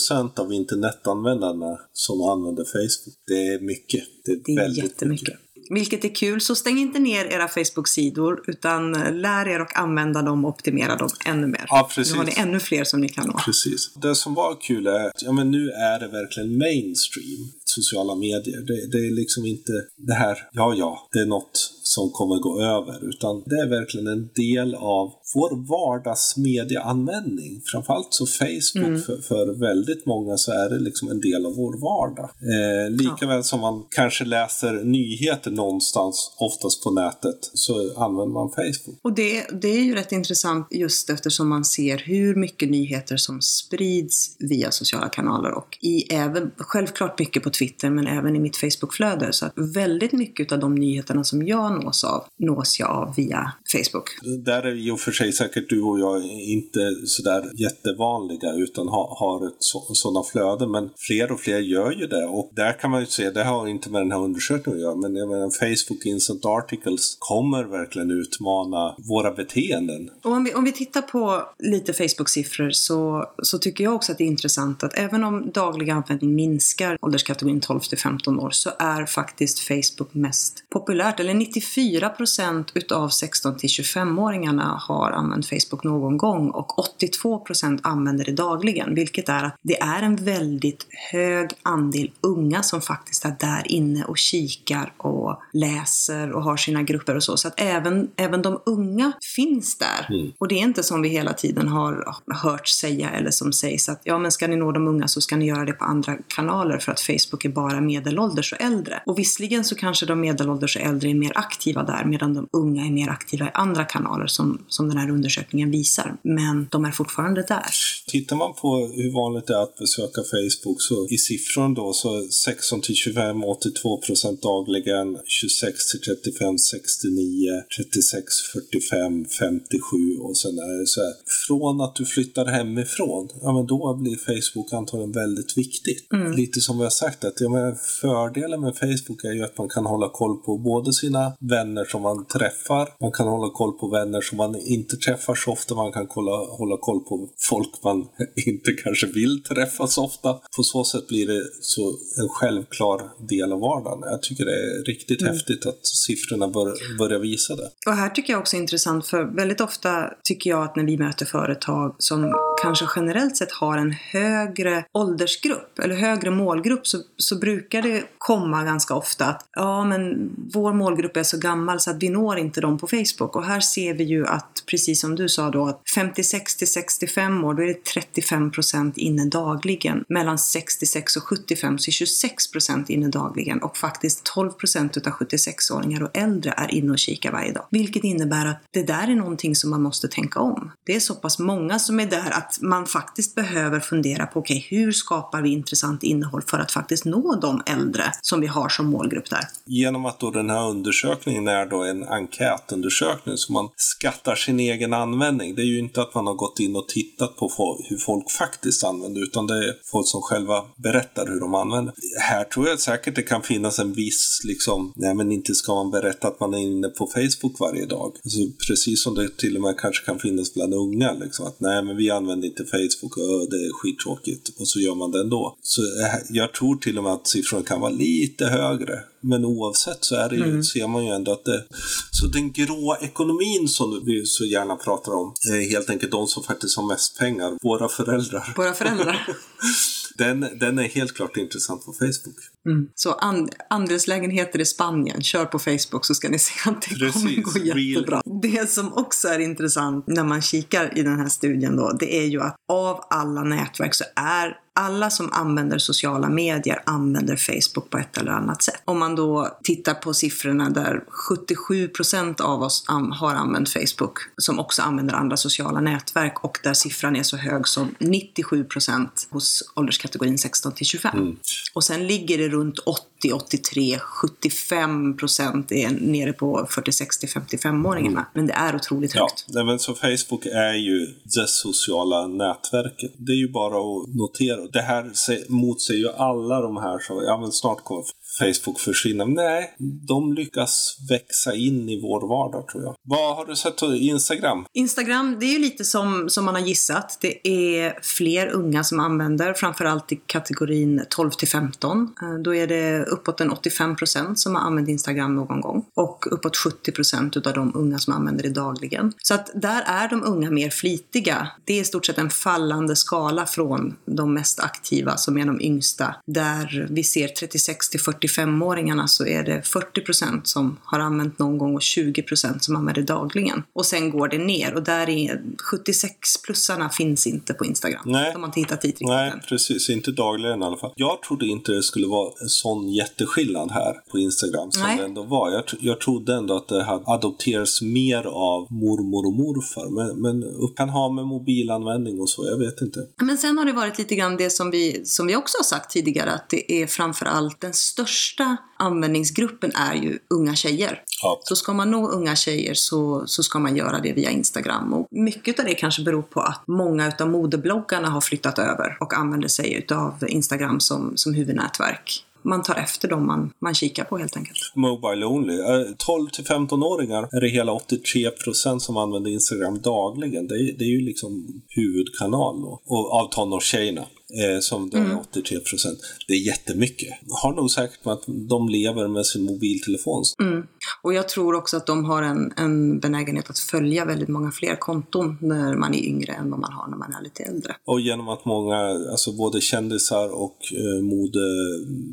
70% 0.09 0.41
av 0.41 0.53
internetanvändarna 0.53 1.79
som 1.93 2.23
använder 2.23 2.65
Facebook. 2.65 3.17
Det 3.27 3.49
är 3.49 3.61
mycket. 3.61 4.05
Det 4.25 4.33
är, 4.33 4.37
Det 4.45 4.53
är 4.53 4.57
väldigt 4.57 4.85
jättemycket. 4.85 5.39
Vilket 5.71 6.05
är 6.05 6.15
kul, 6.15 6.41
så 6.41 6.55
stäng 6.55 6.79
inte 6.79 6.99
ner 6.99 7.25
era 7.25 7.49
Facebook-sidor 7.49 8.45
utan 8.47 8.93
lär 8.93 9.49
er 9.49 9.61
att 9.61 9.77
använda 9.77 10.23
dem 10.23 10.45
och 10.45 10.51
optimera 10.51 10.97
dem 10.97 11.09
ännu 11.27 11.47
mer. 11.47 11.65
Ja, 11.69 11.91
precis. 11.95 12.13
Nu 12.13 12.19
har 12.19 12.25
ni 12.25 12.35
ännu 12.37 12.61
fler 12.61 12.85
som 12.85 13.01
ni 13.01 13.09
kan 13.09 13.27
nå. 13.27 13.39
Precis. 13.45 13.95
Det 13.95 14.15
som 14.15 14.35
var 14.35 14.61
kul 14.61 14.87
är 14.87 15.07
att 15.07 15.23
ja, 15.23 15.33
men 15.33 15.51
nu 15.51 15.71
är 15.71 16.01
det 16.01 16.09
verkligen 16.09 16.59
mainstream, 16.59 17.53
sociala 17.71 18.15
medier. 18.15 18.61
Det, 18.69 18.87
det 18.93 19.07
är 19.07 19.15
liksom 19.15 19.47
inte 19.47 19.73
det 19.97 20.15
här, 20.15 20.37
ja 20.53 20.75
ja, 20.75 21.09
det 21.13 21.19
är 21.19 21.27
något 21.27 21.80
som 21.97 22.11
kommer 22.11 22.37
gå 22.39 22.63
över, 22.63 23.09
utan 23.09 23.43
det 23.47 23.57
är 23.65 23.69
verkligen 23.69 24.07
en 24.07 24.29
del 24.35 24.75
av 24.75 25.13
vår 25.35 25.51
vardagsmediaanvändning. 25.69 27.61
Framförallt 27.65 28.15
så 28.15 28.27
Facebook, 28.27 28.87
Mm. 28.91 29.01
för, 29.03 29.17
för 29.17 29.61
väldigt 29.61 30.07
många 30.07 30.37
så 30.37 30.53
är 30.53 30.71
det 30.71 30.79
liksom 30.79 31.09
en 31.09 31.21
del 31.21 31.47
av 31.47 31.55
vår 31.57 31.73
vardag. 31.81 32.31
Eh, 32.55 32.91
lika 32.91 33.27
väl 33.27 33.45
som 33.45 33.61
man 33.61 33.85
kanske 33.91 34.25
läser 34.25 34.85
nyheter 34.85 35.51
någonstans, 35.51 36.33
oftast 36.39 36.85
på 36.85 36.91
nätet, 36.91 37.51
så 37.55 37.73
använder 37.97 38.33
man 38.33 38.51
Facebook. 38.51 38.99
Och 39.03 39.13
det, 39.13 39.47
det 39.63 39.69
är 39.69 39.83
ju 39.83 39.95
rätt 39.95 40.13
intressant 40.13 40.69
just 40.71 41.11
eftersom 41.11 41.49
man 41.49 41.65
ser 41.65 41.99
hur 41.99 42.35
mycket 42.35 42.71
nyheter 42.71 43.17
som 43.17 43.41
sprids 43.41 44.37
via 44.39 44.71
sociala 44.71 45.09
kanaler 45.09 45.53
och 45.55 45.79
i 45.81 46.15
även, 46.15 46.51
självklart 46.57 47.19
mycket 47.19 47.43
på 47.43 47.51
Twitter 47.51 47.91
men 47.91 48.07
även 48.07 48.37
i 48.37 48.41
mitt 48.41 48.57
Facebookflöde. 48.57 49.33
Så 49.33 49.47
att 49.47 49.53
väldigt 49.57 50.13
mycket 50.13 50.53
av 50.53 50.59
de 50.59 50.75
nyheterna 50.75 51.25
som 51.25 51.47
jag 51.47 51.80
nås 51.81 52.05
av, 52.05 52.25
nås 52.39 52.81
jag 52.81 52.91
av 52.91 53.15
via 53.15 53.53
Facebook. 53.73 54.09
Där 54.45 54.63
är 54.63 54.93
och 54.93 55.01
för 55.01 55.13
sig 55.13 55.33
säkert 55.33 55.69
du 55.69 55.83
och 55.83 56.01
jag 56.01 56.23
inte 56.27 56.81
sådär 57.07 57.51
jättevanliga 57.55 58.53
utan 58.53 58.89
ha, 58.89 59.17
har 59.19 59.47
ett 59.47 59.57
så, 59.59 59.81
sådana 59.93 60.23
flöden. 60.23 60.71
Men 60.71 60.91
fler 60.97 61.33
och 61.33 61.41
fler 61.41 61.59
gör 61.59 61.91
ju 61.91 62.07
det. 62.07 62.25
Och 62.25 62.53
där 62.57 62.73
kan 62.81 62.91
man 62.91 63.01
ju 63.01 63.07
se, 63.07 63.31
det 63.31 63.45
har 63.45 63.67
inte 63.67 63.91
med 63.91 64.01
den 64.03 64.13
här 64.13 64.19
undersökningen 64.19 64.79
att 64.79 64.83
göra, 64.83 64.95
men 64.95 65.17
jag 65.17 65.29
menar 65.29 65.51
Facebook 65.51 66.07
Instant 66.07 66.45
Articles 66.45 67.17
kommer 67.19 67.65
verkligen 67.65 68.11
utmana 68.11 68.95
våra 69.09 69.33
beteenden. 69.33 70.11
Och 70.23 70.33
om 70.33 70.45
vi, 70.45 70.55
om 70.55 70.65
vi 70.65 70.73
tittar 70.73 71.03
på 71.03 71.43
lite 71.59 71.93
Facebook-siffror 71.93 72.71
så, 72.71 73.27
så 73.43 73.59
tycker 73.59 73.85
jag 73.85 73.95
också 73.95 74.13
att 74.13 74.19
det 74.19 74.25
är 74.25 74.29
intressant 74.29 74.83
att 74.83 74.99
även 74.99 75.25
om 75.25 75.51
daglig 75.51 75.91
användning 75.91 76.35
minskar 76.35 76.99
ålderskategorin 77.03 77.61
12 77.61 77.81
till 77.81 77.99
15 77.99 78.41
år 78.41 78.51
så 78.51 78.71
är 78.79 79.07
faktiskt 79.07 79.59
Facebook 79.59 80.15
mest 80.15 80.65
populärt. 80.71 81.21
Eller 81.21 81.35
94% 81.35 82.65
utav 82.75 83.09
16 83.09 83.59
till 83.61 83.69
25-åringarna 83.69 84.77
har 84.81 85.11
använt 85.11 85.49
Facebook 85.49 85.85
någon 85.85 86.19
gång 86.19 86.51
och 86.51 86.79
82 86.79 87.39
procent 87.39 87.81
använder 87.85 88.25
det 88.25 88.33
dagligen, 88.33 88.95
vilket 88.95 89.29
är 89.29 89.45
att 89.45 89.57
det 89.63 89.81
är 89.81 90.03
en 90.03 90.17
väldigt 90.17 90.87
hög 91.13 91.51
andel 91.63 92.11
unga 92.21 92.63
som 92.63 92.81
faktiskt 92.81 93.25
är 93.25 93.37
där 93.41 93.63
inne 93.65 94.05
och 94.05 94.19
kikar 94.19 94.93
och 94.97 95.41
läser 95.53 96.33
och 96.33 96.43
har 96.43 96.57
sina 96.57 96.83
grupper 96.83 97.17
och 97.17 97.23
så. 97.23 97.37
Så 97.37 97.49
att 97.49 97.55
även, 97.57 98.09
även 98.17 98.43
de 98.43 98.61
unga 98.67 99.13
finns 99.37 99.79
där. 99.79 100.07
Mm. 100.09 100.33
Och 100.39 100.49
det 100.49 100.55
är 100.55 100.63
inte 100.63 100.83
som 100.83 101.03
vi 101.03 101.09
hela 101.09 101.33
tiden 101.33 101.69
har 101.69 102.15
hört 102.35 102.69
säga 102.69 103.11
eller 103.11 103.31
som 103.31 103.53
sägs 103.53 103.89
att 103.89 104.01
ja, 104.05 104.19
men 104.19 104.33
ska 104.33 104.47
ni 104.47 104.57
nå 104.57 104.73
de 104.73 104.89
unga 104.89 105.09
så 105.09 105.21
ska 105.21 105.37
ni 105.37 105.47
göra 105.47 105.65
det 105.65 105.73
på 105.73 105.85
andra 105.85 106.17
kanaler 106.29 106.79
för 106.79 106.93
att 106.93 107.01
Facebook 107.01 107.45
är 107.45 107.49
bara 107.49 107.81
medelålders 107.81 108.53
och 108.53 108.61
äldre. 108.61 109.03
Och 109.07 109.19
visserligen 109.19 109.65
så 109.65 109.75
kanske 109.75 110.07
de 110.07 110.21
medelålders 110.21 110.77
och 110.77 110.83
äldre 110.83 111.11
är 111.11 111.15
mer 111.15 111.33
aktiva 111.35 111.83
där 111.83 112.05
medan 112.05 112.35
de 112.35 112.49
unga 112.53 112.87
är 112.87 112.91
mer 112.91 113.09
aktiva 113.09 113.49
i 113.51 113.53
andra 113.55 113.85
kanaler 113.85 114.27
som, 114.27 114.65
som 114.69 114.89
den 114.89 114.99
här 114.99 115.11
undersökningen 115.11 115.71
visar. 115.71 116.17
Men 116.23 116.69
de 116.71 116.85
är 116.85 116.91
fortfarande 116.91 117.43
där. 117.43 117.71
Tittar 118.07 118.37
man 118.37 118.55
på 118.55 118.77
hur 118.97 119.13
vanligt 119.13 119.47
det 119.47 119.55
är 119.55 119.63
att 119.63 119.77
besöka 119.77 120.21
Facebook 120.23 120.83
så 120.83 121.07
i 121.11 121.19
siffror 121.19 121.75
då 121.75 121.93
så 121.93 122.29
16 122.31 122.81
till 122.81 122.95
25 122.95 123.45
82 123.45 124.01
procent 124.01 124.43
dagligen, 124.43 125.19
26 125.25 125.91
till 125.91 126.01
35 126.01 126.59
69, 126.59 127.63
36 127.77 128.25
45 128.53 129.25
57 129.25 129.97
och 130.21 130.37
sen 130.37 130.59
är 130.59 130.81
det 130.81 130.87
så 130.87 131.01
här. 131.01 131.13
Från 131.47 131.81
att 131.81 131.95
du 131.95 132.05
flyttar 132.07 132.47
hemifrån, 132.47 133.29
ja 133.43 133.53
men 133.53 133.67
då 133.67 133.95
blir 133.95 134.17
Facebook 134.17 134.73
antagligen 134.73 135.13
väldigt 135.13 135.59
viktigt. 135.59 136.13
Mm. 136.13 136.33
Lite 136.33 136.61
som 136.61 136.79
vi 136.79 136.83
har 136.83 136.91
sagt 136.91 137.25
att 137.25 137.41
ja, 137.41 137.49
men 137.49 137.77
fördelen 138.01 138.61
med 138.61 138.77
Facebook 138.77 139.25
är 139.25 139.33
ju 139.33 139.45
att 139.45 139.59
man 139.59 139.69
kan 139.69 139.87
hålla 139.87 140.09
koll 140.09 140.37
på 140.37 140.59
både 140.59 140.93
sina 140.93 141.33
vänner 141.41 141.85
som 141.85 142.03
man 142.03 142.27
träffar, 142.27 142.89
man 143.01 143.13
kan 143.13 143.29
hålla 143.29 143.40
koll 143.49 143.73
på 143.79 143.89
vänner 143.89 144.21
som 144.21 144.37
man 144.37 144.57
inte 144.57 144.97
träffar 144.97 145.35
så 145.35 145.53
ofta, 145.53 145.75
man 145.75 145.93
kan 145.93 146.07
kolla, 146.07 146.37
hålla 146.37 146.77
koll 146.81 147.01
på 147.01 147.29
folk 147.49 147.83
man 147.85 147.99
inte 148.47 148.73
kanske 148.73 149.07
vill 149.07 149.43
träffa 149.43 149.87
så 149.87 150.05
ofta. 150.05 150.33
På 150.57 150.63
så 150.63 150.85
sätt 150.85 151.09
blir 151.09 151.27
det 151.27 151.43
så 151.61 151.89
en 152.23 152.29
självklar 152.29 153.27
del 153.29 153.53
av 153.53 153.61
vardagen. 153.61 154.01
Jag 154.11 154.23
tycker 154.23 154.45
det 154.45 154.53
är 154.53 154.85
riktigt 154.85 155.23
mm. 155.23 155.35
häftigt 155.35 155.67
att 155.67 155.87
siffrorna 155.87 156.49
bör, 156.49 156.99
börjar 156.99 157.19
visa 157.19 157.57
det. 157.57 157.71
Och 157.87 157.93
här 157.93 158.11
tycker 158.11 158.33
jag 158.33 158.41
också 158.41 158.57
är 158.57 158.61
intressant 158.61 159.07
för 159.07 159.37
väldigt 159.37 159.61
ofta 159.61 160.11
tycker 160.25 160.51
jag 160.51 160.63
att 160.63 160.77
när 160.77 160.85
vi 160.85 160.99
möter 160.99 161.27
företag 161.27 161.95
som 161.99 162.35
kanske 162.63 162.87
generellt 162.97 163.37
sett 163.37 163.53
har 163.53 163.79
en 163.79 163.93
högre 163.93 164.85
åldersgrupp 164.93 165.79
eller 165.79 165.95
högre 165.95 166.31
målgrupp 166.31 166.87
så, 166.87 166.99
så 167.17 167.39
brukar 167.39 167.83
det 167.83 168.05
komma 168.19 168.65
ganska 168.65 168.95
ofta 168.95 169.27
att 169.27 169.49
ja 169.53 169.85
men 169.85 170.31
vår 170.55 170.73
målgrupp 170.73 171.17
är 171.17 171.23
så 171.23 171.39
gammal 171.39 171.81
så 171.81 171.91
att 171.91 172.03
vi 172.03 172.09
når 172.09 172.39
inte 172.39 172.61
dem 172.61 172.79
på 172.79 172.87
Facebook 172.87 173.37
och 173.37 173.45
här 173.45 173.61
ser 173.61 173.95
vi 173.95 174.05
ju 174.05 174.27
att 174.27 174.63
precis 174.67 175.01
som 175.01 175.15
du 175.15 175.29
sa 175.29 175.51
då 175.51 175.67
att 175.67 175.83
56 175.95 176.57
till 176.57 176.73
65 176.73 177.45
år 177.45 177.55
då 177.55 177.63
är 177.63 177.67
det 177.67 177.85
35 177.85 178.51
procent 178.51 178.97
inne 178.97 179.25
dagligen. 179.25 180.05
Mellan 180.09 180.39
66 180.39 181.17
och 181.17 181.23
75 181.23 181.79
så 181.79 181.89
är 181.89 181.93
26 181.93 182.53
procent 182.53 182.91
inne 182.91 183.09
dagligen 183.09 183.63
och 183.63 183.77
faktiskt 183.77 184.25
12 184.25 184.51
procent 184.51 184.97
utav 184.97 185.13
76-åringar 185.13 186.03
och 186.03 186.17
äldre 186.17 186.55
är 186.57 186.75
inne 186.75 186.93
och 186.93 186.99
kikar 186.99 187.33
varje 187.33 187.53
dag. 187.53 187.67
Vilket 187.71 188.05
innebär 188.05 188.47
att 188.47 188.63
det 188.71 188.83
där 188.83 189.09
är 189.09 189.15
någonting 189.15 189.57
som 189.57 189.71
man 189.71 189.83
måste 189.83 190.09
tänka 190.09 190.41
om. 190.41 190.73
Det 190.87 190.97
är 190.97 191.01
så 191.01 191.15
pass 191.15 191.39
många 191.39 191.79
som 191.79 192.01
är 192.01 192.07
där 192.07 192.31
att 192.31 192.50
man 192.61 192.87
faktiskt 192.87 193.35
behöver 193.35 193.81
fundera 193.81 194.27
på 194.27 194.41
okej, 194.41 194.57
okay, 194.57 194.79
hur 194.79 194.93
skapar 194.93 195.43
vi 195.43 195.49
intressant 195.53 196.03
innehåll 196.03 196.43
för 196.43 196.59
att 196.59 196.73
faktiskt 196.73 197.05
nå 197.05 197.35
de 197.35 197.63
äldre 197.67 198.05
som 198.23 198.41
vi 198.41 198.47
har 198.47 198.69
som 198.69 198.87
målgrupp 198.87 199.31
där? 199.31 199.45
Genom 199.67 200.07
att 200.07 200.21
då 200.21 200.31
den 200.31 200.51
här 200.51 200.69
undersökningen 200.69 201.49
är 201.49 201.67
då 201.67 201.83
en 201.83 202.05
enkätundersökning 202.05 203.37
så 203.37 203.53
man 203.53 203.69
skattar 203.77 204.35
sin 204.35 204.61
egen 204.61 204.93
användning. 204.93 205.55
Det 205.55 205.63
är 205.63 205.67
ju 205.67 205.79
inte 205.79 206.03
att 206.03 206.15
man 206.15 206.27
har 206.27 206.35
gått 206.35 206.61
in 206.61 206.77
och 206.77 206.89
tittat 206.89 207.37
på 207.37 207.81
hur 207.89 207.97
folk 207.97 208.31
faktiskt 208.31 208.85
använder 208.85 209.23
utan 209.23 209.47
det 209.47 209.55
är 209.55 209.75
folk 209.91 210.09
som 210.09 210.23
själva 210.23 210.65
berättar 210.77 211.27
hur 211.27 211.41
de 211.41 211.55
använder. 211.55 211.95
Här 212.21 212.45
tror 212.45 212.69
jag 212.69 212.81
säkert 212.81 213.17
det 213.17 213.23
kan 213.23 213.43
finnas 213.43 213.79
en 213.79 213.93
viss 213.93 214.41
liksom, 214.45 214.93
nej 214.97 215.15
men 215.15 215.33
inte 215.33 215.55
ska 215.55 215.75
man 215.75 215.91
berätta 215.91 216.29
att 216.29 216.41
man 216.41 216.55
är 216.55 216.59
inne 216.59 216.89
på 216.89 217.07
Facebook 217.07 217.61
varje 217.61 217.87
dag. 217.87 218.13
Alltså, 218.25 218.39
precis 218.69 219.03
som 219.03 219.15
det 219.15 219.39
till 219.39 219.57
och 219.57 219.63
med 219.63 219.79
kanske 219.79 220.07
kan 220.07 220.19
finnas 220.19 220.55
bland 220.55 220.75
unga 220.75 221.13
liksom 221.13 221.47
att 221.47 221.61
nej 221.61 221.83
men 221.83 221.97
vi 221.97 222.11
använder 222.11 222.40
inte 222.45 222.65
Facebook 222.65 223.17
och 223.17 223.51
det 223.51 223.57
är 223.57 223.73
skittråkigt 223.73 224.49
och 224.59 224.69
så 224.69 224.81
gör 224.81 224.95
man 224.95 225.11
det 225.11 225.21
ändå. 225.21 225.57
Så 225.63 225.83
eh, 225.83 226.19
jag 226.29 226.55
tror 226.55 226.77
till 226.77 226.99
och 226.99 227.05
med 227.05 227.13
att 227.13 227.27
siffrorna 227.27 227.65
kan 227.65 227.81
vara 227.81 227.93
lite 227.93 228.47
högre. 228.47 229.01
Men 229.23 229.45
oavsett 229.45 230.05
så 230.05 230.15
är 230.15 230.29
det 230.29 230.37
ju, 230.37 230.45
mm. 230.45 230.63
ser 230.63 230.87
man 230.87 231.05
ju 231.05 231.11
ändå 231.11 231.33
att 231.33 231.45
det... 231.45 231.65
Så 232.11 232.27
den 232.27 232.53
grå 232.53 232.97
ekonomin 233.01 233.69
som 233.69 234.03
vi 234.05 234.27
så 234.27 234.45
gärna 234.45 234.77
pratar 234.77 235.13
om, 235.13 235.35
är 235.53 235.71
helt 235.71 235.91
enkelt 235.91 236.13
de 236.13 236.27
som 236.27 236.43
faktiskt 236.43 236.77
har 236.77 236.89
mest 236.89 237.19
pengar, 237.19 237.59
våra 237.63 237.89
föräldrar. 237.89 238.55
Våra 238.57 238.73
föräldrar. 238.75 239.27
den, 240.19 240.59
den 240.59 240.79
är 240.79 240.89
helt 240.89 241.15
klart 241.15 241.37
intressant 241.37 241.85
på 241.85 241.93
Facebook. 241.93 242.37
Mm. 242.67 242.89
Så 242.95 243.13
and, 243.13 243.51
andelslägenheter 243.71 244.61
i 244.61 244.65
Spanien, 244.65 245.23
kör 245.23 245.45
på 245.45 245.59
Facebook 245.59 246.05
så 246.05 246.15
ska 246.15 246.29
ni 246.29 246.39
se 246.39 246.71
att 246.71 246.83
det 246.83 246.95
Precis. 246.95 247.23
kommer 247.23 247.37
gå 247.37 247.59
jättebra. 247.59 248.23
Det 248.43 248.71
som 248.71 248.93
också 248.93 249.29
är 249.29 249.39
intressant 249.39 250.07
när 250.07 250.25
man 250.25 250.43
kikar 250.43 250.99
i 250.99 251.03
den 251.03 251.21
här 251.21 251.29
studien 251.29 251.77
då, 251.77 251.93
det 251.93 252.17
är 252.19 252.27
ju 252.27 252.41
att 252.41 252.57
av 252.73 253.05
alla 253.11 253.43
nätverk 253.43 253.95
så 253.95 254.05
är 254.17 254.57
alla 254.75 255.11
som 255.11 255.33
använder 255.33 255.79
sociala 255.79 256.29
medier 256.29 256.83
använder 256.87 257.37
Facebook 257.37 257.91
på 257.91 257.99
ett 257.99 258.19
eller 258.19 258.31
annat 258.31 258.63
sätt. 258.63 258.83
Om 258.85 258.99
man 258.99 259.15
då 259.15 259.59
tittar 259.63 259.95
på 259.95 260.15
siffrorna 260.15 260.71
där 260.71 261.05
77% 261.31 262.41
av 262.41 262.63
oss 262.63 262.85
har 263.13 263.35
använt 263.35 263.69
Facebook, 263.69 264.19
som 264.37 264.59
också 264.59 264.83
använder 264.83 265.15
andra 265.15 265.37
sociala 265.37 265.81
nätverk 265.81 266.45
och 266.45 266.59
där 266.63 266.75
siffran 266.75 267.17
är 267.17 267.23
så 267.23 267.37
hög 267.37 267.69
som 267.69 267.95
97% 267.99 269.09
hos 269.31 269.73
ålderskategorin 269.77 270.39
16 270.39 270.73
till 270.73 270.87
25. 270.87 271.19
Mm. 271.19 271.37
Och 271.75 271.85
sen 271.85 272.07
ligger 272.07 272.39
det 272.39 272.49
runt 272.49 272.79
80, 272.79 273.33
83, 273.33 273.99
75 273.99 275.17
procent 275.17 275.73
är 275.73 275.91
nere 275.91 276.33
på 276.33 276.67
46 276.71 277.19
till 277.19 277.29
55-åringarna. 277.29 278.11
Mm. 278.11 278.25
Men 278.35 278.47
det 278.47 278.53
är 278.53 278.77
otroligt 278.77 279.13
högt. 279.13 279.45
Ja, 279.49 279.65
men 279.65 279.79
så 279.79 279.95
Facebook 279.95 280.47
är 280.47 280.75
ju 280.75 281.07
det 281.23 281.49
sociala 281.49 282.27
nätverket. 282.27 283.13
Det 283.17 283.33
är 283.33 283.37
ju 283.37 283.49
bara 283.49 283.79
att 283.79 284.15
notera. 284.15 284.60
Det 284.73 284.81
här 284.81 285.13
motsäger 285.53 286.01
ju 286.01 286.09
alla 286.09 286.61
de 286.61 286.77
här 286.77 286.99
som, 286.99 287.17
ja 287.17 287.39
men 287.41 287.53
snart 287.53 287.85
kommer 287.85 288.05
Facebook 288.39 288.81
försvinna. 288.81 289.25
Nej, 289.25 289.75
de 290.09 290.33
lyckas 290.33 290.97
växa 291.11 291.55
in 291.55 291.89
i 291.89 292.01
vår 292.01 292.29
vardag 292.29 292.69
tror 292.69 292.83
jag. 292.83 292.95
Vad 293.03 293.37
har 293.37 293.47
du 293.47 293.57
sett 293.57 293.77
på 293.77 293.95
Instagram? 293.95 294.65
Instagram, 294.73 295.37
det 295.41 295.47
är 295.47 295.53
ju 295.53 295.59
lite 295.59 295.85
som, 295.85 296.29
som 296.29 296.45
man 296.45 296.55
har 296.55 296.63
gissat. 296.63 297.19
Det 297.21 297.49
är 297.49 297.99
fler 298.03 298.47
unga 298.47 298.85
som 298.85 299.01
använder, 299.01 299.53
framförallt 299.53 300.13
i 300.13 300.21
kategorin 300.27 301.05
12 301.11 301.31
till 301.31 301.49
15. 301.49 302.15
Eh, 302.23 302.35
då 302.35 302.55
är 302.55 302.67
det 302.67 303.05
uppåt 303.05 303.41
en 303.41 303.51
85 303.51 303.97
procent 303.97 304.39
som 304.39 304.55
har 304.55 304.63
använt 304.63 304.89
Instagram 304.89 305.37
någon 305.37 305.61
gång 305.61 305.85
och 305.97 306.27
uppåt 306.31 306.57
70 306.57 306.93
procent 306.93 307.37
utav 307.37 307.55
de 307.55 307.73
unga 307.75 307.99
som 307.99 308.13
använder 308.13 308.43
det 308.43 308.51
dagligen. 308.51 309.13
Så 309.23 309.35
att 309.35 309.51
där 309.55 309.83
är 309.87 310.09
de 310.09 310.23
unga 310.25 310.51
mer 310.51 310.71
flitiga. 310.71 311.49
Det 311.65 311.73
är 311.73 311.81
i 311.81 311.85
stort 311.85 312.07
sett 312.07 312.19
en 312.19 312.31
fallande 312.31 312.97
skala 312.97 313.47
från 313.47 313.97
de 314.07 314.35
mest 314.35 314.61
aktiva 314.61 315.17
som 315.17 315.39
är 315.39 315.47
de 315.47 315.61
yngsta, 315.61 316.15
där 316.27 316.89
vi 316.91 317.05
ser 317.05 317.29
36 317.29 317.89
till 317.91 318.01
40 318.01 318.20
45-åringarna 318.29 319.07
så 319.07 319.27
är 319.27 319.43
det 319.43 319.63
40 319.63 320.01
procent 320.01 320.47
som 320.47 320.79
har 320.85 321.01
använt 321.01 321.39
någon 321.39 321.59
gång 321.59 321.75
och 321.75 321.83
20 321.83 322.23
procent 322.23 322.65
som 322.65 322.77
använder 322.77 323.03
dagligen. 323.03 323.63
Och 323.73 323.87
sen 323.87 324.11
går 324.11 324.29
det 324.29 324.39
ner 324.39 324.75
och 324.75 324.83
där 324.83 325.09
är 325.09 325.43
76-plussarna 325.73 326.89
finns 326.89 327.27
inte 327.27 327.55
på 327.55 327.65
Instagram. 327.65 328.03
Nej. 328.05 328.33
De 328.33 328.43
har 328.43 328.49
inte 328.49 328.61
hittat 328.61 328.81
dit 328.81 329.01
riktigt 329.01 329.09
Nej, 329.09 329.31
än. 329.31 329.41
precis. 329.49 329.91
Inte 329.91 330.11
dagligen 330.11 330.63
i 330.63 330.65
alla 330.65 330.77
fall. 330.77 330.93
Jag 330.97 331.23
trodde 331.23 331.47
inte 331.47 331.73
det 331.73 331.83
skulle 331.83 332.07
vara 332.07 332.33
en 332.41 332.49
sån 332.49 332.89
jätteskillnad 332.89 333.71
här 333.71 333.95
på 334.11 334.19
Instagram 334.19 334.73
som 334.73 334.83
Nej. 334.83 334.97
det 334.99 335.05
ändå 335.05 335.23
var. 335.23 335.51
Jag, 335.51 335.65
jag 335.81 336.01
trodde 336.01 336.35
ändå 336.35 336.57
att 336.57 336.69
det 336.69 336.83
hade 336.83 337.05
adopterats 337.07 337.83
mer 337.83 338.27
av 338.27 338.67
mormor 338.73 339.27
och 339.27 339.35
morfar. 339.35 339.89
Men, 339.91 340.23
men 340.23 340.45
kan 340.77 340.89
ha 340.89 341.13
med 341.13 341.25
mobilanvändning 341.25 342.21
och 342.21 342.31
så, 342.31 342.47
jag 342.47 342.59
vet 342.59 342.81
inte. 342.81 343.07
Men 343.17 343.39
sen 343.39 343.59
har 343.59 343.65
det 343.65 343.73
varit 343.73 343.99
lite 343.99 344.15
grann 344.15 344.37
det 344.37 344.51
som 344.51 344.71
vi, 344.71 345.01
som 345.05 345.27
vi 345.27 345.37
också 345.37 345.59
har 345.59 345.65
sagt 345.65 345.91
tidigare, 345.91 346.31
att 346.31 346.49
det 346.49 346.73
är 346.73 346.87
framförallt 346.87 347.61
den 347.61 347.75
största 347.75 348.10
största 348.11 348.57
användningsgruppen 348.79 349.73
är 349.75 349.95
ju 349.95 350.19
unga 350.31 350.55
tjejer. 350.55 351.03
Ja. 351.23 351.41
Så 351.43 351.57
ska 351.57 351.73
man 351.73 351.91
nå 351.91 352.09
unga 352.09 352.37
tjejer 352.37 352.75
så, 352.75 353.23
så 353.27 353.43
ska 353.43 353.59
man 353.59 353.77
göra 353.77 354.01
det 354.01 354.13
via 354.13 354.31
Instagram. 354.31 354.93
Och 354.93 355.07
mycket 355.11 355.59
av 355.59 355.65
det 355.65 355.75
kanske 355.75 356.03
beror 356.03 356.23
på 356.23 356.41
att 356.41 356.63
många 356.67 357.13
av 357.21 357.29
modebloggarna 357.29 358.09
har 358.09 358.21
flyttat 358.21 358.59
över 358.59 358.97
och 359.01 359.15
använder 359.15 359.49
sig 359.49 359.87
av 359.91 360.15
Instagram 360.29 360.81
som, 360.81 361.13
som 361.17 361.35
huvudnätverk 361.35 362.25
man 362.43 362.63
tar 362.63 362.75
efter 362.75 363.09
dem 363.09 363.27
man, 363.27 363.53
man 363.61 363.75
kikar 363.75 364.05
på 364.05 364.19
helt 364.19 364.37
enkelt. 364.37 364.59
Mobile 364.75 365.27
only. 365.27 365.59
12 365.97 366.29
till 366.29 366.45
15-åringar 366.45 367.29
är 367.33 367.41
det 367.41 367.49
hela 367.49 367.73
83 367.73 368.31
procent 368.31 368.83
som 368.83 368.97
använder 368.97 369.31
Instagram 369.31 369.81
dagligen. 369.81 370.49
Det 370.49 370.55
är, 370.55 370.79
det 370.79 370.85
är 370.85 370.89
ju 370.89 371.01
liksom 371.01 371.63
huvudkanal 371.69 372.61
då, 372.61 372.81
och 372.87 373.13
av 373.13 373.29
tonårstjejerna. 373.29 374.05
Eh, 374.43 374.61
som 374.61 374.91
drar 374.91 375.01
mm. 375.01 375.19
83 375.19 375.61
procent. 375.61 375.99
Det 376.29 376.35
är 376.35 376.39
jättemycket. 376.39 377.09
Har 377.43 377.53
nog 377.53 377.71
säkert 377.71 378.05
med 378.05 378.15
att 378.15 378.25
de 378.27 378.69
lever 378.69 379.09
med 379.09 379.27
sin 379.27 379.45
mobiltelefon. 379.45 380.25
Mm. 380.43 380.63
Och 381.03 381.15
jag 381.15 381.29
tror 381.29 381.55
också 381.55 381.77
att 381.77 381.87
de 381.87 382.05
har 382.05 382.23
en, 382.23 382.53
en 382.57 383.01
benägenhet 383.01 383.51
att 383.51 383.59
följa 383.59 384.05
väldigt 384.05 384.29
många 384.29 384.51
fler 384.51 384.77
konton 384.77 385.39
när 385.41 385.77
man 385.77 385.95
är 385.95 386.05
yngre 386.05 386.33
än 386.33 386.51
vad 386.51 386.61
man 386.61 386.73
har 386.73 386.91
när 386.91 386.97
man 386.97 387.15
är 387.15 387.23
lite 387.23 387.43
äldre. 387.43 387.77
Och 387.87 388.01
genom 388.01 388.29
att 388.29 388.45
många, 388.45 388.77
alltså 389.11 389.33
både 389.33 389.61
kändisar 389.61 390.29
och 390.29 390.59
eh, 390.73 391.03
modedelar 391.03 392.07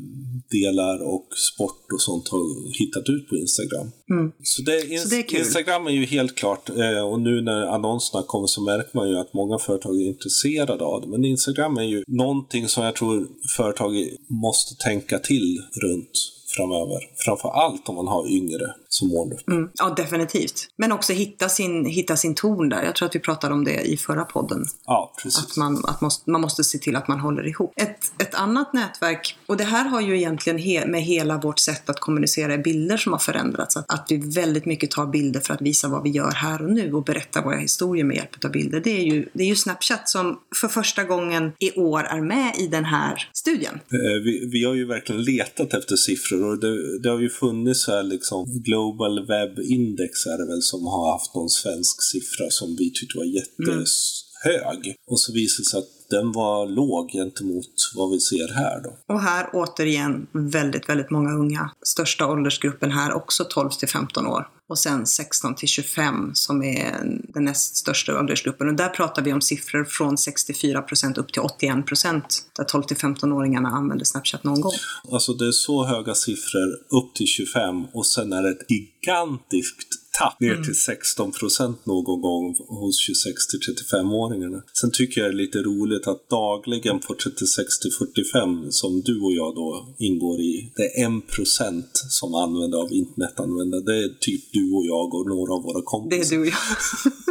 och 1.14 1.26
sport 1.36 1.92
och 1.92 2.00
sånt 2.00 2.28
har 2.28 2.72
hittat 2.78 3.08
ut 3.08 3.28
på 3.28 3.36
Instagram. 3.36 3.90
Mm. 4.10 4.32
Så, 4.42 4.62
det, 4.62 4.92
in 4.92 5.00
så 5.00 5.08
det 5.08 5.16
är 5.16 5.38
Instagram 5.38 5.86
är 5.86 5.90
ju 5.90 6.04
helt 6.04 6.34
klart, 6.34 6.70
eh, 6.70 7.00
och 7.00 7.20
nu 7.20 7.40
när 7.40 7.66
annonserna 7.66 8.22
kommer 8.22 8.46
så 8.46 8.62
märker 8.62 8.96
man 8.96 9.08
ju 9.08 9.18
att 9.18 9.34
många 9.34 9.58
företag 9.58 10.00
är 10.00 10.06
intresserade 10.06 10.84
av 10.84 11.00
det. 11.00 11.06
Men 11.06 11.24
Instagram 11.24 11.76
är 11.76 11.82
ju 11.82 12.04
någonting 12.06 12.68
som 12.68 12.84
jag 12.84 12.96
tror 12.96 13.28
företag 13.56 13.92
måste 14.28 14.84
tänka 14.84 15.18
till 15.18 15.58
runt 15.82 16.10
framöver. 16.56 17.00
Framför 17.16 17.48
allt 17.48 17.88
om 17.88 17.94
man 17.94 18.08
har 18.08 18.28
yngre 18.28 18.74
som 18.98 19.08
målgrupp. 19.08 19.48
Mm, 19.48 19.68
ja, 19.74 19.94
definitivt. 19.96 20.68
Men 20.76 20.92
också 20.92 21.12
hitta 21.12 21.48
sin, 21.48 21.84
hitta 21.84 22.16
sin 22.16 22.34
ton 22.34 22.68
där. 22.68 22.82
Jag 22.82 22.94
tror 22.94 23.08
att 23.08 23.14
vi 23.14 23.20
pratade 23.20 23.54
om 23.54 23.64
det 23.64 23.80
i 23.80 23.96
förra 23.96 24.24
podden. 24.24 24.64
Ja, 24.86 25.14
precis. 25.22 25.44
Att 25.44 25.56
man, 25.56 25.84
att 25.84 26.00
måste, 26.00 26.30
man 26.30 26.40
måste 26.40 26.64
se 26.64 26.78
till 26.78 26.96
att 26.96 27.08
man 27.08 27.20
håller 27.20 27.46
ihop. 27.46 27.72
Ett, 27.76 28.12
ett 28.18 28.34
annat 28.34 28.72
nätverk, 28.72 29.38
och 29.46 29.56
det 29.56 29.64
här 29.64 29.84
har 29.84 30.00
ju 30.00 30.16
egentligen 30.16 30.58
he, 30.58 30.86
med 30.86 31.02
hela 31.02 31.38
vårt 31.38 31.58
sätt 31.58 31.90
att 31.90 32.00
kommunicera 32.00 32.54
i 32.54 32.58
bilder 32.58 32.96
som 32.96 33.12
har 33.12 33.18
förändrats. 33.18 33.76
Att, 33.76 33.92
att 33.92 34.06
vi 34.08 34.16
väldigt 34.16 34.64
mycket 34.64 34.90
tar 34.90 35.06
bilder 35.06 35.40
för 35.40 35.54
att 35.54 35.62
visa 35.62 35.88
vad 35.88 36.02
vi 36.02 36.10
gör 36.10 36.30
här 36.30 36.62
och 36.62 36.72
nu 36.72 36.92
och 36.92 37.04
berätta 37.04 37.42
våra 37.42 37.56
historier 37.56 38.04
med 38.04 38.16
hjälp 38.16 38.44
av 38.44 38.50
bilder. 38.50 38.80
Det 38.80 38.90
är 38.90 39.04
ju, 39.04 39.28
det 39.32 39.42
är 39.42 39.48
ju 39.48 39.56
Snapchat 39.56 40.08
som 40.08 40.38
för 40.60 40.68
första 40.68 41.04
gången 41.04 41.52
i 41.58 41.72
år 41.72 42.00
är 42.00 42.20
med 42.20 42.54
i 42.58 42.66
den 42.66 42.84
här 42.84 43.28
studien. 43.32 43.74
Eh, 43.74 44.22
vi, 44.24 44.48
vi 44.52 44.64
har 44.64 44.74
ju 44.74 44.86
verkligen 44.86 45.22
letat 45.22 45.74
efter 45.74 45.96
siffror 45.96 46.44
och 46.44 46.58
det, 46.58 46.98
det 46.98 47.08
har 47.08 47.20
ju 47.20 47.28
funnits 47.28 47.86
här 47.86 48.02
liksom 48.02 48.62
Global 48.88 49.26
Web 49.26 49.58
Index 49.58 50.26
är 50.26 50.38
det 50.38 50.46
väl 50.46 50.62
som 50.62 50.86
har 50.86 51.12
haft 51.12 51.34
någon 51.34 51.50
svensk 51.50 52.02
siffra 52.12 52.50
som 52.50 52.76
vi 52.76 52.90
tyckte 52.90 53.18
var 53.18 53.24
jättehög. 53.24 54.86
Mm. 54.86 54.96
Och 55.06 55.20
så 55.20 55.32
visade 55.32 55.62
det 55.62 55.70
sig 55.70 55.78
att 55.78 55.97
den 56.10 56.32
var 56.32 56.66
låg 56.66 57.10
gentemot 57.10 57.92
vad 57.94 58.10
vi 58.10 58.20
ser 58.20 58.54
här 58.54 58.80
då. 58.82 59.14
Och 59.14 59.20
här 59.20 59.50
återigen 59.52 60.26
väldigt, 60.32 60.88
väldigt 60.88 61.10
många 61.10 61.32
unga. 61.32 61.70
Största 61.82 62.26
åldersgruppen 62.26 62.90
här 62.90 63.12
också 63.12 63.44
12 63.44 63.70
till 63.70 63.88
15 63.88 64.26
år. 64.26 64.48
Och 64.68 64.78
sen 64.78 65.06
16 65.06 65.54
till 65.54 65.68
25 65.68 66.30
som 66.34 66.62
är 66.62 67.20
den 67.34 67.44
näst 67.44 67.76
största 67.76 68.18
åldersgruppen. 68.18 68.68
Och 68.68 68.74
där 68.74 68.88
pratar 68.88 69.22
vi 69.22 69.32
om 69.32 69.40
siffror 69.40 69.84
från 69.84 70.18
64 70.18 70.82
procent 70.82 71.18
upp 71.18 71.32
till 71.32 71.42
81 71.42 71.86
procent. 71.86 72.42
Där 72.56 72.64
12 72.64 72.82
till 72.82 72.96
15-åringarna 72.96 73.68
använder 73.68 74.04
Snapchat 74.04 74.44
någon 74.44 74.60
gång. 74.60 74.72
Alltså 75.12 75.32
det 75.32 75.46
är 75.46 75.52
så 75.52 75.84
höga 75.84 76.14
siffror 76.14 76.98
upp 76.98 77.14
till 77.14 77.26
25 77.26 77.84
och 77.84 78.06
sen 78.06 78.32
är 78.32 78.42
det 78.42 78.50
ett 78.50 78.70
gigantiskt 78.70 79.97
tapp 80.18 80.40
ner 80.40 80.52
mm. 80.52 80.64
till 80.64 80.80
16 80.80 81.32
procent 81.32 81.86
någon 81.86 82.20
gång 82.20 82.56
hos 82.68 82.98
26 82.98 83.46
till 83.46 83.60
35-åringarna. 83.60 84.62
Sen 84.80 84.90
tycker 84.90 85.20
jag 85.20 85.30
det 85.30 85.34
är 85.34 85.36
lite 85.36 85.58
roligt 85.58 86.06
att 86.06 86.28
dagligen 86.28 86.98
på 87.00 87.14
36 87.14 87.78
till 87.78 87.92
45 87.92 88.72
som 88.72 89.00
du 89.00 89.20
och 89.20 89.32
jag 89.32 89.54
då 89.54 89.94
ingår 89.98 90.40
i, 90.40 90.72
det 90.76 90.82
är 90.82 91.18
1 91.18 91.26
procent 91.26 91.90
som 91.92 92.34
använder 92.34 92.78
av 92.78 92.92
internetanvändare. 92.92 93.80
Det 93.80 93.98
är 94.04 94.08
typ 94.20 94.52
du 94.52 94.72
och 94.72 94.86
jag 94.86 95.14
och 95.14 95.26
några 95.28 95.52
av 95.52 95.62
våra 95.62 95.82
kompisar. 95.84 96.18
Det 96.18 96.26
är 96.26 96.38
du 96.38 96.40
och 96.40 96.46
jag. 96.46 97.12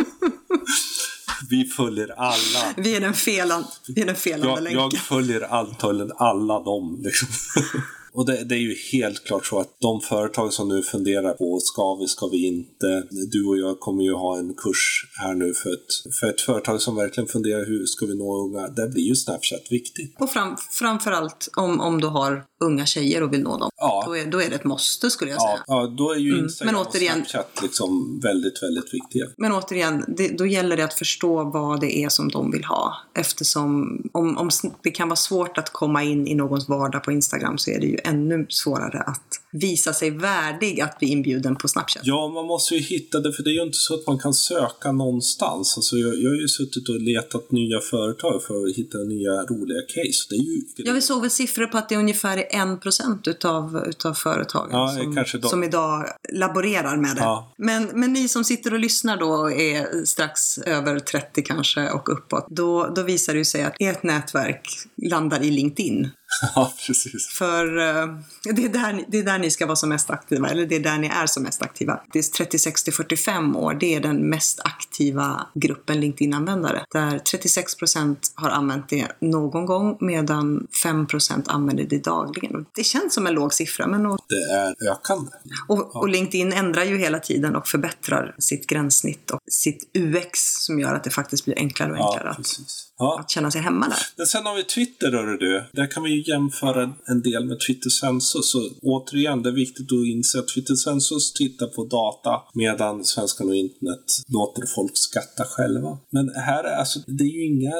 Vi 1.50 1.66
följer 1.66 2.08
alla. 2.18 2.74
Vi 2.78 2.96
är 2.96 3.02
den, 3.02 3.14
felan, 3.14 3.64
vi 3.88 4.02
är 4.02 4.06
den 4.06 4.16
felande 4.16 4.48
jag, 4.48 4.64
länken. 4.64 4.80
Jag 4.80 4.94
följer 4.94 5.54
antagligen 5.54 6.12
alla 6.18 6.60
dem. 6.64 7.02
Liksom. 7.04 7.28
Och 8.18 8.26
det, 8.26 8.44
det, 8.44 8.56
är 8.56 8.60
ju 8.60 8.76
helt 8.92 9.24
klart 9.24 9.46
så 9.46 9.60
att 9.60 9.78
de 9.82 10.02
företag 10.02 10.54
som 10.54 10.68
nu 10.68 10.84
funderar 10.84 11.34
på 11.34 11.60
ska 11.60 11.96
vi, 11.96 12.08
ska 12.08 12.28
vi 12.28 12.48
inte? 12.48 13.04
Du 13.32 13.46
och 13.46 13.58
jag 13.58 13.80
kommer 13.80 14.04
ju 14.04 14.14
ha 14.14 14.38
en 14.38 14.54
kurs 14.54 15.06
här 15.22 15.34
nu 15.34 15.54
för 15.54 15.70
ett, 15.74 16.16
för 16.20 16.28
ett 16.28 16.42
företag 16.42 16.82
som 16.82 16.96
verkligen 16.96 17.28
funderar 17.28 17.66
hur 17.66 17.86
ska 17.86 18.06
vi 18.06 18.18
nå 18.18 18.46
unga? 18.46 18.68
Där 18.68 18.88
blir 18.88 19.04
ju 19.04 19.16
Snapchat 19.16 19.72
viktigt. 19.72 20.16
Och 20.20 20.30
fram, 20.30 20.58
framförallt 20.72 21.50
om, 21.58 21.80
om 21.80 22.02
du 22.02 22.08
har 22.08 22.44
unga 22.60 22.86
tjejer 22.86 23.24
och 23.24 23.34
vill 23.34 23.44
nå 23.44 23.58
dem. 23.58 23.70
Ja. 23.78 24.04
Då, 24.06 24.18
är, 24.18 24.26
då 24.26 24.42
är 24.42 24.50
det 24.50 24.56
ett 24.56 24.64
måste 24.64 25.10
skulle 25.10 25.32
jag 25.32 25.42
säga. 25.42 25.60
Ja, 25.68 25.94
då 25.98 26.12
är 26.12 26.18
ju 26.18 26.40
Instagram 26.40 26.70
mm. 26.70 26.82
Men 26.82 26.92
återigen, 26.92 27.22
och 27.22 27.28
Snapchat 27.28 27.62
liksom 27.62 28.20
väldigt, 28.24 28.64
väldigt 28.64 28.94
viktiga. 28.94 29.26
Men 29.38 29.52
återigen, 29.52 30.06
det, 30.08 30.28
då 30.28 30.46
gäller 30.46 30.78
det 30.78 30.84
att 30.84 30.94
förstå 30.94 31.44
vad 31.44 31.82
det 31.82 31.98
är 31.98 32.10
som 32.10 32.30
de 32.30 32.52
vill 32.52 32.64
ha. 32.64 32.98
Eftersom 33.14 34.02
om, 34.14 34.38
om 34.38 34.50
det 34.84 34.92
kan 34.92 35.10
vara 35.10 35.16
svårt 35.16 35.58
att 35.58 35.74
komma 35.74 36.04
in 36.04 36.28
i 36.28 36.36
någons 36.36 36.70
vardag 36.70 37.04
på 37.04 37.12
Instagram 37.12 37.58
så 37.58 37.72
är 37.72 37.80
det 37.80 37.88
ju 37.88 37.98
ännu 38.08 38.46
svårare 38.50 39.00
att 39.00 39.42
visa 39.52 39.94
sig 39.94 40.10
värdig 40.10 40.82
att 40.82 41.00
bli 41.00 41.08
inbjuden 41.08 41.56
på 41.56 41.68
Snapchat. 41.68 42.02
Ja, 42.06 42.28
man 42.28 42.46
måste 42.46 42.76
ju 42.76 42.82
hitta 42.82 43.20
det, 43.20 43.34
för 43.34 43.44
det 43.44 43.50
är 43.50 43.54
ju 43.54 43.64
inte 43.64 43.78
så 43.78 43.94
att 43.94 44.08
man 44.08 44.20
kan 44.20 44.34
söka 44.34 44.92
någonstans. 44.92 45.78
Alltså 45.78 45.96
jag, 45.96 46.16
jag 46.16 46.30
har 46.30 46.36
ju 46.36 46.48
suttit 46.48 46.90
och 46.90 47.02
letat 47.02 47.52
nya 47.52 47.80
företag 47.80 48.44
för 48.44 48.68
att 48.68 48.76
hitta 48.76 48.98
nya 48.98 49.32
roliga 49.32 49.82
case. 49.82 50.28
Det 50.30 50.36
är 50.36 50.40
ju... 50.40 50.62
Ja, 50.76 50.94
vi 50.94 51.02
såg 51.02 51.22
väl 51.22 51.30
siffror 51.30 51.66
på 51.66 51.78
att 51.78 51.90
det 51.90 51.96
är 51.96 52.00
ungefär 52.00 52.38
1% 52.38 53.30
utav, 53.30 53.84
utav 53.88 54.14
företagen 54.14 54.70
ja, 54.72 54.98
som, 55.26 55.42
som, 55.42 55.64
idag 55.64 56.06
laborerar 56.34 56.98
med 56.98 57.16
det. 57.16 57.22
Ja. 57.22 57.54
Men, 57.58 57.90
men 57.94 58.14
ni 58.14 58.28
som 58.28 58.44
sitter 58.44 58.74
och 58.74 58.80
lyssnar 58.80 59.18
då 59.18 59.30
och 59.30 59.52
är 59.52 60.06
strax 60.06 60.58
över 60.58 61.00
30 61.00 61.44
kanske 61.44 61.90
och 61.90 62.10
uppåt, 62.10 62.48
då, 62.50 62.94
då 62.96 63.04
visar 63.04 63.34
det 63.34 63.40
ju 63.40 63.46
sig 63.46 63.64
att 63.64 63.74
ert 63.80 64.04
nätverk 64.04 64.70
landar 65.10 65.44
i 65.44 65.52
LinkedIn. 65.52 66.10
Ja, 66.56 66.74
precis. 66.88 67.28
För 67.28 67.78
uh, 67.78 68.20
det, 68.44 68.66
är 68.66 68.70
där, 68.70 69.06
det 69.08 69.20
är 69.20 69.24
där 69.24 69.40
ni 69.40 69.52
ska 69.52 69.66
vara 69.66 69.76
som 69.76 69.90
mest 69.90 70.10
aktiva, 70.10 70.50
eller 70.50 70.66
det 70.66 70.76
är 70.76 70.80
där 70.80 70.98
ni 70.98 71.08
är 71.08 71.26
som 71.26 71.44
mest 71.44 71.62
aktiva. 71.62 72.02
Det 72.14 72.20
är 72.20 72.24
36 72.24 72.84
till 72.84 72.94
45 72.94 73.56
år, 73.56 73.74
det 73.74 73.96
är 73.96 74.00
den 74.00 74.30
mest 74.30 74.60
aktiva 74.64 75.48
gruppen 75.54 76.00
LinkedIn-användare. 76.00 76.86
Där 76.94 77.20
36 77.20 77.76
procent 77.76 78.32
har 78.36 78.50
använt 78.50 78.90
det 78.90 79.08
någon 79.20 79.66
gång, 79.66 79.98
medan 80.00 80.68
5 80.84 81.08
procent 81.08 81.48
använder 81.48 81.84
det 81.84 82.04
dagligen. 82.04 82.66
Det 82.76 82.84
känns 82.84 83.14
som 83.14 83.28
en 83.28 83.34
låg 83.34 83.54
siffra, 83.54 83.88
men... 83.88 84.06
Och, 84.06 84.20
det 84.30 84.54
är 84.54 84.92
ökande. 84.92 85.32
Och, 85.68 85.96
och 85.96 86.10
LinkedIn 86.10 86.54
ändrar 86.54 86.84
ju 86.84 86.98
hela 86.98 87.20
tiden 87.20 87.56
och 87.56 87.68
förbättrar 87.68 88.36
sitt 88.40 88.68
gränssnitt 88.68 89.32
och 89.32 89.40
sitt 89.52 89.90
UX 89.94 90.40
som 90.40 90.80
gör 90.80 90.94
att 90.94 91.04
det 91.04 91.10
faktiskt 91.10 91.46
blir 91.46 91.58
enklare 91.58 91.92
och 91.92 91.98
enklare 91.98 92.36
ja, 92.38 92.42
att, 92.42 92.60
ja. 92.98 93.20
att 93.20 93.30
känna 93.30 93.52
sig 93.52 93.62
hemma 93.62 93.88
där. 93.88 93.98
Men 94.16 94.28
sen 94.28 94.46
har 94.46 94.56
vi 94.56 94.64
Twitter, 94.64 95.12
hörru 95.12 95.38
du. 95.38 95.64
Där 95.74 95.92
kan 95.92 96.04
vi 96.04 96.10
ju 96.10 96.32
jämföra 96.32 96.94
en 97.06 97.22
del 97.22 97.46
med 97.46 97.60
Twitter 97.68 97.90
Census. 97.90 98.52
Så 98.52 98.70
återigen, 98.82 99.44
det 99.44 99.50
är 99.50 99.54
viktigt 99.54 99.92
att 99.92 100.08
inse 100.08 100.40
att 100.40 100.48
Twitter 100.48 100.76
Census 100.76 101.34
tittar 101.34 101.68
på 101.68 101.86
data 101.86 102.42
medan 102.54 103.06
Svenskan 103.06 103.50
och 103.50 103.56
internet 103.56 104.06
låter 104.28 104.64
folk 104.76 104.92
skatta 104.98 105.44
själva. 105.50 105.98
Men 106.10 106.30
här 106.30 106.64
är 106.64 106.76
alltså, 106.76 107.00
det 107.08 107.24
är 107.24 107.34
ju 107.34 107.46
inga 107.46 107.74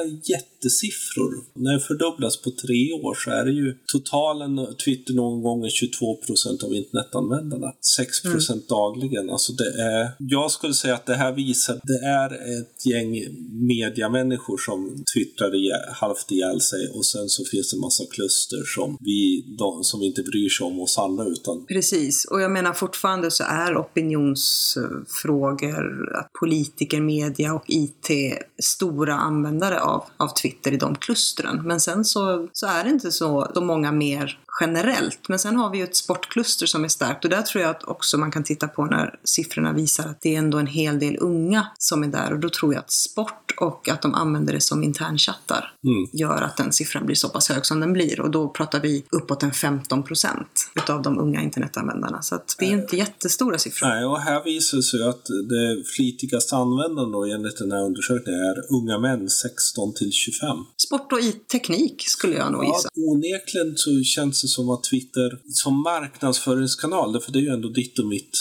jättesiffror. 0.58 1.44
När 1.54 1.72
det 1.72 1.80
fördubblas 1.80 2.42
på 2.42 2.50
tre 2.50 2.92
år 2.92 3.14
så 3.14 3.30
är 3.30 3.44
det 3.44 3.52
ju 3.52 3.76
totalen 3.92 4.74
Twitter 4.84 5.14
någon 5.14 5.42
gång 5.42 5.64
är 5.64 5.70
22 5.70 6.16
procent 6.16 6.62
av 6.62 6.74
internetanvändarna. 6.74 7.72
6 7.96 8.22
procent 8.22 8.64
mm. 8.64 8.68
dagligen. 8.68 9.30
Alltså 9.30 9.52
det 9.52 9.82
är, 9.82 10.10
jag 10.18 10.50
skulle 10.50 10.74
säga 10.74 10.94
att 10.94 11.06
det 11.06 11.14
här 11.14 11.32
visar, 11.32 11.74
att 11.74 11.80
det 11.82 12.06
är 12.06 12.60
ett 12.60 12.86
gäng 12.86 13.10
mediamänniskor 13.68 14.58
som 14.58 15.04
twittrar 15.14 15.94
halvt 15.94 16.30
ihjäl 16.30 16.60
sig 16.60 16.88
och 16.88 17.06
sen 17.06 17.28
så 17.28 17.44
finns 17.44 17.70
det 17.70 17.76
en 17.76 17.80
massa 17.80 18.04
klus 18.04 18.28
kluster 18.28 18.62
som 18.74 18.96
vi, 19.00 19.44
de, 19.58 19.84
som 19.84 20.02
inte 20.02 20.22
bryr 20.22 20.48
sig 20.48 20.66
om 20.66 20.80
oss 20.80 20.98
andra. 20.98 21.24
Utan... 21.24 21.66
Precis, 21.66 22.24
och 22.24 22.40
jag 22.40 22.50
menar 22.50 22.72
fortfarande 22.72 23.30
så 23.30 23.44
är 23.44 23.76
opinionsfrågor, 23.76 26.16
att 26.16 26.32
politiker, 26.40 27.00
media 27.00 27.54
och 27.54 27.64
IT 27.66 28.08
stora 28.62 29.14
användare 29.14 29.80
av, 29.80 30.04
av 30.16 30.28
Twitter 30.28 30.47
i 30.48 30.76
de 30.76 30.94
klustren. 30.94 31.62
Men 31.64 31.80
sen 31.80 32.04
så, 32.04 32.48
så 32.52 32.66
är 32.66 32.84
det 32.84 32.90
inte 32.90 33.12
så, 33.12 33.50
så 33.54 33.60
många 33.60 33.92
mer 33.92 34.38
generellt. 34.60 35.28
Men 35.28 35.38
sen 35.38 35.56
har 35.56 35.70
vi 35.70 35.78
ju 35.78 35.84
ett 35.84 35.96
sportkluster 35.96 36.66
som 36.66 36.84
är 36.84 36.88
starkt 36.88 37.24
och 37.24 37.30
där 37.30 37.42
tror 37.42 37.62
jag 37.62 37.70
att 37.70 37.84
också 37.84 38.18
man 38.18 38.30
kan 38.30 38.44
titta 38.44 38.68
på 38.68 38.84
när 38.84 39.14
siffrorna 39.24 39.72
visar 39.72 40.08
att 40.08 40.20
det 40.20 40.34
är 40.34 40.38
ändå 40.38 40.58
en 40.58 40.66
hel 40.66 40.98
del 40.98 41.16
unga 41.20 41.66
som 41.78 42.02
är 42.02 42.08
där 42.08 42.32
och 42.32 42.38
då 42.38 42.48
tror 42.48 42.74
jag 42.74 42.80
att 42.80 42.90
sport 42.90 43.47
och 43.60 43.88
att 43.88 44.02
de 44.02 44.14
använder 44.14 44.52
det 44.52 44.60
som 44.60 44.84
internchattar 44.84 45.72
mm. 45.84 46.08
gör 46.12 46.42
att 46.42 46.56
den 46.56 46.72
siffran 46.72 47.06
blir 47.06 47.16
så 47.16 47.28
pass 47.28 47.48
hög 47.48 47.66
som 47.66 47.80
den 47.80 47.92
blir 47.92 48.20
och 48.20 48.30
då 48.30 48.48
pratar 48.48 48.80
vi 48.80 49.04
uppåt 49.10 49.42
en 49.42 49.52
15 49.52 50.02
procent 50.02 50.70
utav 50.74 51.02
de 51.02 51.18
unga 51.18 51.42
internetanvändarna. 51.42 52.22
Så 52.22 52.34
att 52.34 52.56
det 52.58 52.64
är 52.64 52.72
inte 52.72 52.96
jättestora 52.96 53.58
siffror. 53.58 53.88
Nej, 53.88 54.04
och 54.04 54.20
här 54.20 54.44
visar 54.44 54.76
det 54.76 54.82
sig 54.82 55.08
att 55.08 55.24
det 55.24 55.84
flitigaste 55.96 56.56
användaren 56.56 57.12
då 57.12 57.24
enligt 57.24 57.58
den 57.58 57.72
här 57.72 57.84
undersökningen 57.84 58.40
är 58.40 58.74
unga 58.74 58.98
män 58.98 59.28
16 59.28 59.94
till 59.94 60.12
25. 60.12 60.56
Sport 60.76 61.12
och 61.12 61.18
teknik 61.52 62.04
skulle 62.06 62.36
jag 62.36 62.52
nog 62.52 62.64
gissa. 62.64 62.88
Ja, 62.94 63.12
onekligen 63.12 63.76
så 63.76 64.02
känns 64.02 64.42
det 64.42 64.48
som 64.48 64.70
att 64.70 64.84
Twitter 64.84 65.38
som 65.52 65.82
marknadsföringskanal, 65.82 67.20
för 67.20 67.32
det 67.32 67.38
är 67.38 67.42
ju 67.42 67.48
ändå 67.48 67.68
ditt 67.68 67.98
och 67.98 68.06
mitt 68.06 68.38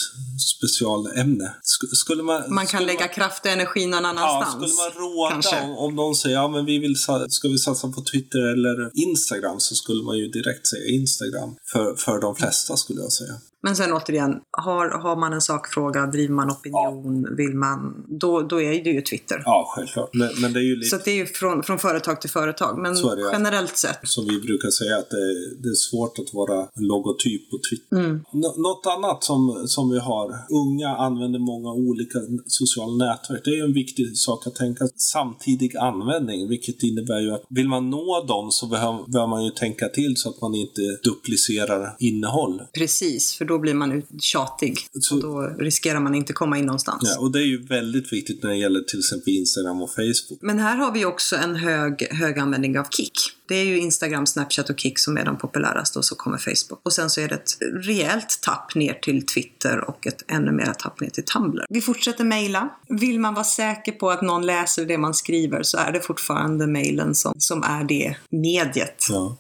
specialämne. 0.56 1.56
Skulle 1.92 2.24
man, 2.24 2.54
man 2.54 2.66
kan 2.66 2.86
lägga 2.86 3.00
man, 3.00 3.10
kraft 3.10 3.46
och 3.46 3.52
energi 3.52 3.86
någon 3.86 4.06
annanstans. 4.06 4.76
Ja, 4.78 4.92
skulle 5.08 5.20
man 5.20 5.30
råda, 5.30 5.34
kanske. 5.34 5.62
om, 5.62 5.78
om 5.78 5.96
någon 5.96 6.16
säger 6.16 6.36
ja 6.36 6.48
men 6.48 6.66
vi 6.66 6.80
vill, 6.80 6.96
ska 7.30 7.48
vi 7.48 7.58
satsa 7.58 7.88
på 7.88 8.02
Twitter 8.02 8.40
eller 8.54 8.92
Instagram 8.94 9.60
så 9.60 9.76
skulle 9.76 10.04
man 10.04 10.18
ju 10.18 10.28
direkt 10.28 10.68
säga 10.68 10.86
Instagram. 10.86 11.56
För, 11.72 11.96
för 11.96 12.22
de 12.22 12.36
flesta 12.36 12.78
skulle 12.78 13.02
jag 13.02 13.12
säga. 13.12 13.36
Men 13.64 13.76
sen 13.76 13.94
återigen, 13.94 14.40
har, 14.52 14.90
har 14.90 15.16
man 15.16 15.34
en 15.34 15.42
sakfråga, 15.42 16.06
driver 16.06 16.34
man 16.34 16.52
opinion, 16.52 17.36
vill 17.38 17.56
man, 17.56 18.06
då, 18.08 18.42
då 18.42 18.62
är 18.62 18.84
det 18.84 18.90
ju 18.90 19.02
Twitter. 19.02 19.42
Ja, 19.46 19.74
självklart. 19.76 20.10
Men, 20.14 20.30
men 20.42 20.54
det 20.54 20.60
är 20.60 20.64
ju 20.64 20.76
lite 20.76 20.90
Så 20.90 20.96
att 20.96 21.06
det 21.06 21.12
är 21.12 21.16
ju 21.16 21.26
från, 21.26 21.64
från 21.64 21.80
företag 21.80 22.22
till 22.22 22.30
företag. 22.30 22.78
Men 22.78 22.94
det, 22.94 23.02
ja. 23.02 23.30
generellt 23.32 23.78
sett, 23.78 24.00
som 24.04 24.26
vi 24.26 24.40
brukar 24.42 24.70
säga 24.70 24.98
att 24.98 25.10
det, 25.10 25.56
det 25.64 25.70
är 25.70 25.76
svårt 25.76 26.20
att 26.20 26.34
vara 26.34 26.68
logotyp 26.76 27.52
på 27.52 27.58
Twitter. 27.70 27.98
Mm. 27.98 28.24
Nå- 28.32 28.56
något 28.58 28.86
annat 28.98 29.24
som, 29.24 29.64
som 29.68 29.90
vi 29.90 30.00
har, 30.00 30.28
unga 30.50 30.90
använder 30.90 31.40
många 31.40 31.72
olika 31.72 32.20
sociala 32.46 33.06
nätverk. 33.06 33.42
Det 33.44 33.50
är 33.50 33.56
ju 33.56 33.64
en 33.64 33.74
viktig 33.74 34.18
sak 34.18 34.48
att 34.48 34.56
tänka. 34.56 34.88
Samtidig 34.96 35.78
användning, 35.78 36.50
vilket 36.50 36.84
innebär 36.84 37.20
ju 37.20 37.32
att 37.32 37.44
vill 37.50 37.68
man 37.68 37.90
nå 37.90 38.24
dem 38.28 38.52
så 38.52 38.68
behöver, 38.68 39.12
behöver 39.12 39.30
man 39.30 39.46
ju 39.46 39.52
tänka 39.52 39.90
till 39.90 40.18
så 40.18 40.30
att 40.30 40.42
man 40.42 40.56
inte 40.56 40.82
duplicerar 41.04 41.96
innehåll. 42.00 42.62
precis, 42.74 43.38
för 43.38 43.46
då 43.48 43.60
blir 43.60 43.74
man 43.74 44.04
tjatig. 44.20 44.78
Så- 45.02 45.16
Och 45.16 45.22
då 45.22 45.42
riskerar 45.60 46.00
man 46.00 46.16
inte 46.16 46.34
komma 46.34 46.58
in 46.58 46.66
någonstans. 46.66 47.02
Ja, 47.04 47.20
och 47.20 47.32
det 47.32 47.40
är 47.40 47.44
ju 47.46 47.66
väldigt 47.66 48.14
viktigt 48.14 48.44
när 48.44 48.50
det 48.50 48.58
gäller 48.58 48.80
till 48.82 49.00
exempel 49.00 49.34
Instagram 49.34 49.82
och 49.82 49.90
Facebook. 49.90 50.40
Men 50.42 50.60
här 50.60 50.78
har 50.78 50.92
vi 50.92 51.06
också 51.06 51.36
en 51.36 51.56
hög, 51.56 52.08
hög 52.12 52.40
användning 52.40 52.80
av 52.80 52.84
Kik. 52.90 53.14
Det 53.48 53.56
är 53.56 53.64
ju 53.66 53.78
Instagram, 53.80 54.26
Snapchat 54.26 54.70
och 54.70 54.80
Kik 54.80 55.00
som 55.00 55.18
är 55.18 55.26
de 55.26 55.38
populäraste 55.38 56.00
och 56.00 56.06
så 56.06 56.16
kommer 56.16 56.38
Facebook. 56.38 56.80
Och 56.84 56.94
sen 56.94 57.10
så 57.10 57.22
är 57.22 57.28
det 57.28 57.36
ett 57.36 57.58
rejält 57.88 58.40
tapp 58.42 58.76
ner 58.76 58.94
till 58.94 59.26
Twitter 59.26 59.90
och 59.90 60.08
ett 60.08 60.24
ännu 60.28 60.52
mer 60.52 60.74
tapp 60.80 61.00
ner 61.00 61.10
till 61.10 61.24
Tumblr. 61.24 61.66
Vi 61.70 61.82
fortsätter 61.82 62.24
mejla. 62.24 62.70
Vill 62.90 63.20
man 63.20 63.34
vara 63.34 63.44
säker 63.44 63.92
på 63.92 64.10
att 64.10 64.22
någon 64.22 64.46
läser 64.46 64.86
det 64.86 64.98
man 64.98 65.14
skriver 65.14 65.64
så 65.64 65.78
är 65.78 65.92
det 65.92 66.00
fortfarande 66.00 66.68
mejlen 66.68 67.16
som, 67.16 67.34
som 67.38 67.64
är 67.64 67.84
det 67.84 68.16
mediet 68.30 69.06
Ja. 69.10 69.38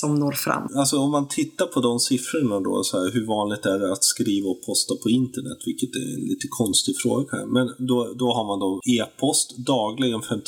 Som 0.00 0.14
når 0.14 0.32
fram. 0.32 0.68
Alltså 0.76 0.98
om 0.98 1.10
man 1.10 1.28
tittar 1.28 1.66
på 1.66 1.80
de 1.80 2.00
siffrorna 2.00 2.60
då, 2.60 2.82
så 2.84 3.04
här, 3.04 3.10
hur 3.10 3.26
vanligt 3.26 3.66
är 3.66 3.78
det 3.78 3.92
att 3.92 4.04
skriva 4.04 4.48
och 4.48 4.62
posta 4.66 4.94
på 5.02 5.10
internet? 5.10 5.58
Vilket 5.66 5.96
är 5.96 6.14
en 6.14 6.20
lite 6.20 6.46
konstig 6.50 6.94
fråga. 7.02 7.46
Men 7.46 7.66
då, 7.78 8.14
då 8.18 8.32
har 8.32 8.44
man 8.44 8.58
då 8.58 8.80
e-post 8.98 9.56
dagligen 9.56 10.20
56% 10.20 10.40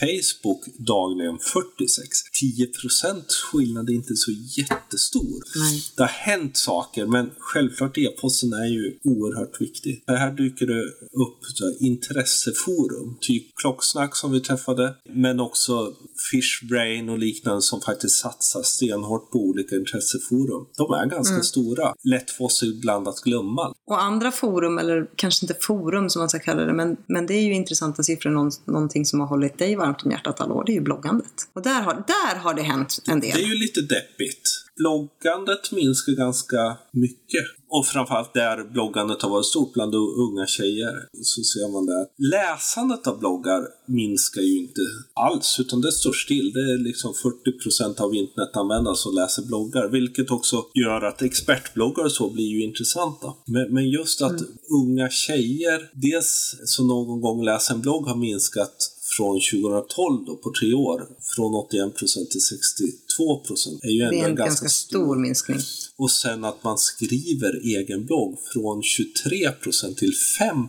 Facebook 0.00 0.62
dagligen 0.78 1.38
46 1.38 2.18
10% 2.42 3.22
skillnad 3.52 3.90
är 3.90 3.94
inte 3.94 4.16
så 4.16 4.30
jättestor. 4.56 5.42
Nej. 5.56 5.82
Det 5.96 6.02
har 6.02 6.08
hänt 6.08 6.56
saker, 6.56 7.06
men 7.06 7.30
självklart 7.38 7.98
e-posten 7.98 8.52
är 8.52 8.66
ju 8.66 8.98
oerhört 9.04 9.60
viktig. 9.60 10.04
Här 10.06 10.32
dyker 10.32 10.66
det 10.66 10.82
upp 11.22 11.38
här, 11.60 11.86
intresseforum, 11.86 13.16
typ 13.20 13.56
Klocksnack 13.56 14.16
som 14.16 14.32
vi 14.32 14.40
träffade, 14.40 14.94
men 15.08 15.40
också 15.40 15.94
Fishbrain 16.30 17.08
och 17.08 17.18
liknande 17.18 17.62
som 17.62 17.80
faktiskt 17.80 18.07
satsar 18.08 18.62
stenhårt 18.62 19.30
på 19.30 19.38
olika 19.38 19.76
intresseforum. 19.76 20.66
De 20.76 20.92
är 20.92 21.06
ganska 21.06 21.42
stora. 21.42 21.94
Lätt 22.04 22.30
för 22.30 22.44
oss 22.44 22.62
ibland 22.62 23.08
att 23.08 23.20
glömma. 23.20 23.74
Och 23.86 24.02
andra 24.02 24.32
forum, 24.32 24.78
eller 24.78 25.06
kanske 25.16 25.44
inte 25.44 25.56
forum 25.60 26.10
som 26.10 26.20
man 26.20 26.28
ska 26.28 26.38
kalla 26.38 26.64
det, 26.64 26.72
men, 26.72 26.96
men 27.06 27.26
det 27.26 27.34
är 27.34 27.42
ju 27.42 27.54
intressanta 27.54 28.02
siffror. 28.02 28.30
Någon, 28.30 28.50
någonting 28.64 29.04
som 29.04 29.20
har 29.20 29.26
hållit 29.26 29.58
dig 29.58 29.76
varmt 29.76 30.02
om 30.04 30.10
hjärtat 30.10 30.40
alla 30.40 30.54
år, 30.54 30.64
det 30.66 30.72
är 30.72 30.74
ju 30.74 30.80
bloggandet. 30.80 31.32
Och 31.52 31.62
där 31.62 31.82
har, 31.82 31.94
där 31.94 32.38
har 32.38 32.54
det 32.54 32.62
hänt 32.62 32.98
en 33.06 33.20
del. 33.20 33.32
Det 33.34 33.42
är 33.42 33.48
ju 33.48 33.58
lite 33.58 33.80
deppigt. 33.80 34.64
Bloggandet 34.76 35.72
minskar 35.72 36.12
ganska 36.12 36.76
mycket. 36.92 37.44
Och 37.70 37.86
framförallt 37.86 38.34
där 38.34 38.64
bloggandet 38.72 39.22
har 39.22 39.30
varit 39.30 39.46
stort 39.46 39.72
bland 39.72 39.94
unga 39.94 40.46
tjejer. 40.46 40.94
Så 41.22 41.42
ser 41.42 41.72
man 41.72 41.86
det. 41.86 42.06
Läsandet 42.18 43.06
av 43.06 43.18
bloggar 43.18 43.62
minskar 43.86 44.42
ju 44.42 44.58
inte 44.58 44.80
alls, 45.14 45.56
utan 45.60 45.80
det 45.80 45.92
står 45.92 46.12
still. 46.12 46.52
Det 46.52 46.60
är 46.60 46.78
liksom 46.78 47.12
40% 47.12 48.00
av 48.00 48.14
internetanvändare 48.14 48.96
som 48.96 49.14
läser 49.14 49.42
bloggar, 49.42 49.88
vilket 49.88 50.30
också 50.30 50.64
gör 50.74 51.00
att 51.00 51.22
expertbloggar 51.22 52.04
och 52.04 52.12
så 52.12 52.30
blir 52.30 52.48
ju 52.48 52.64
intressanta. 52.64 53.32
Men, 53.46 53.74
men 53.74 53.90
just 53.90 54.22
att 54.22 54.40
unga 54.70 55.10
tjejer, 55.10 55.90
dels 55.92 56.56
så 56.64 56.84
någon 56.84 57.20
gång 57.20 57.44
läser 57.44 57.74
en 57.74 57.80
blogg 57.80 58.06
har 58.06 58.16
minskat 58.16 58.97
från 59.18 59.40
2012 59.40 60.24
då, 60.26 60.36
på 60.36 60.52
tre 60.60 60.74
år, 60.74 61.06
från 61.34 61.52
81% 61.54 61.94
till 62.30 62.40
62% 62.40 63.78
är 63.82 63.90
ju 63.90 64.02
ändå 64.02 64.10
Det 64.10 64.20
är 64.20 64.24
en 64.24 64.30
en 64.30 64.36
ganska 64.36 64.68
stor 64.68 65.16
minskning. 65.16 65.58
och 65.96 66.10
sen 66.10 66.44
att 66.44 66.64
man 66.64 66.78
skriver 66.78 67.52
egen 67.78 68.06
blogg 68.06 68.38
från 68.52 68.82
23% 68.82 69.94
till 69.94 70.12
5%. 70.40 70.68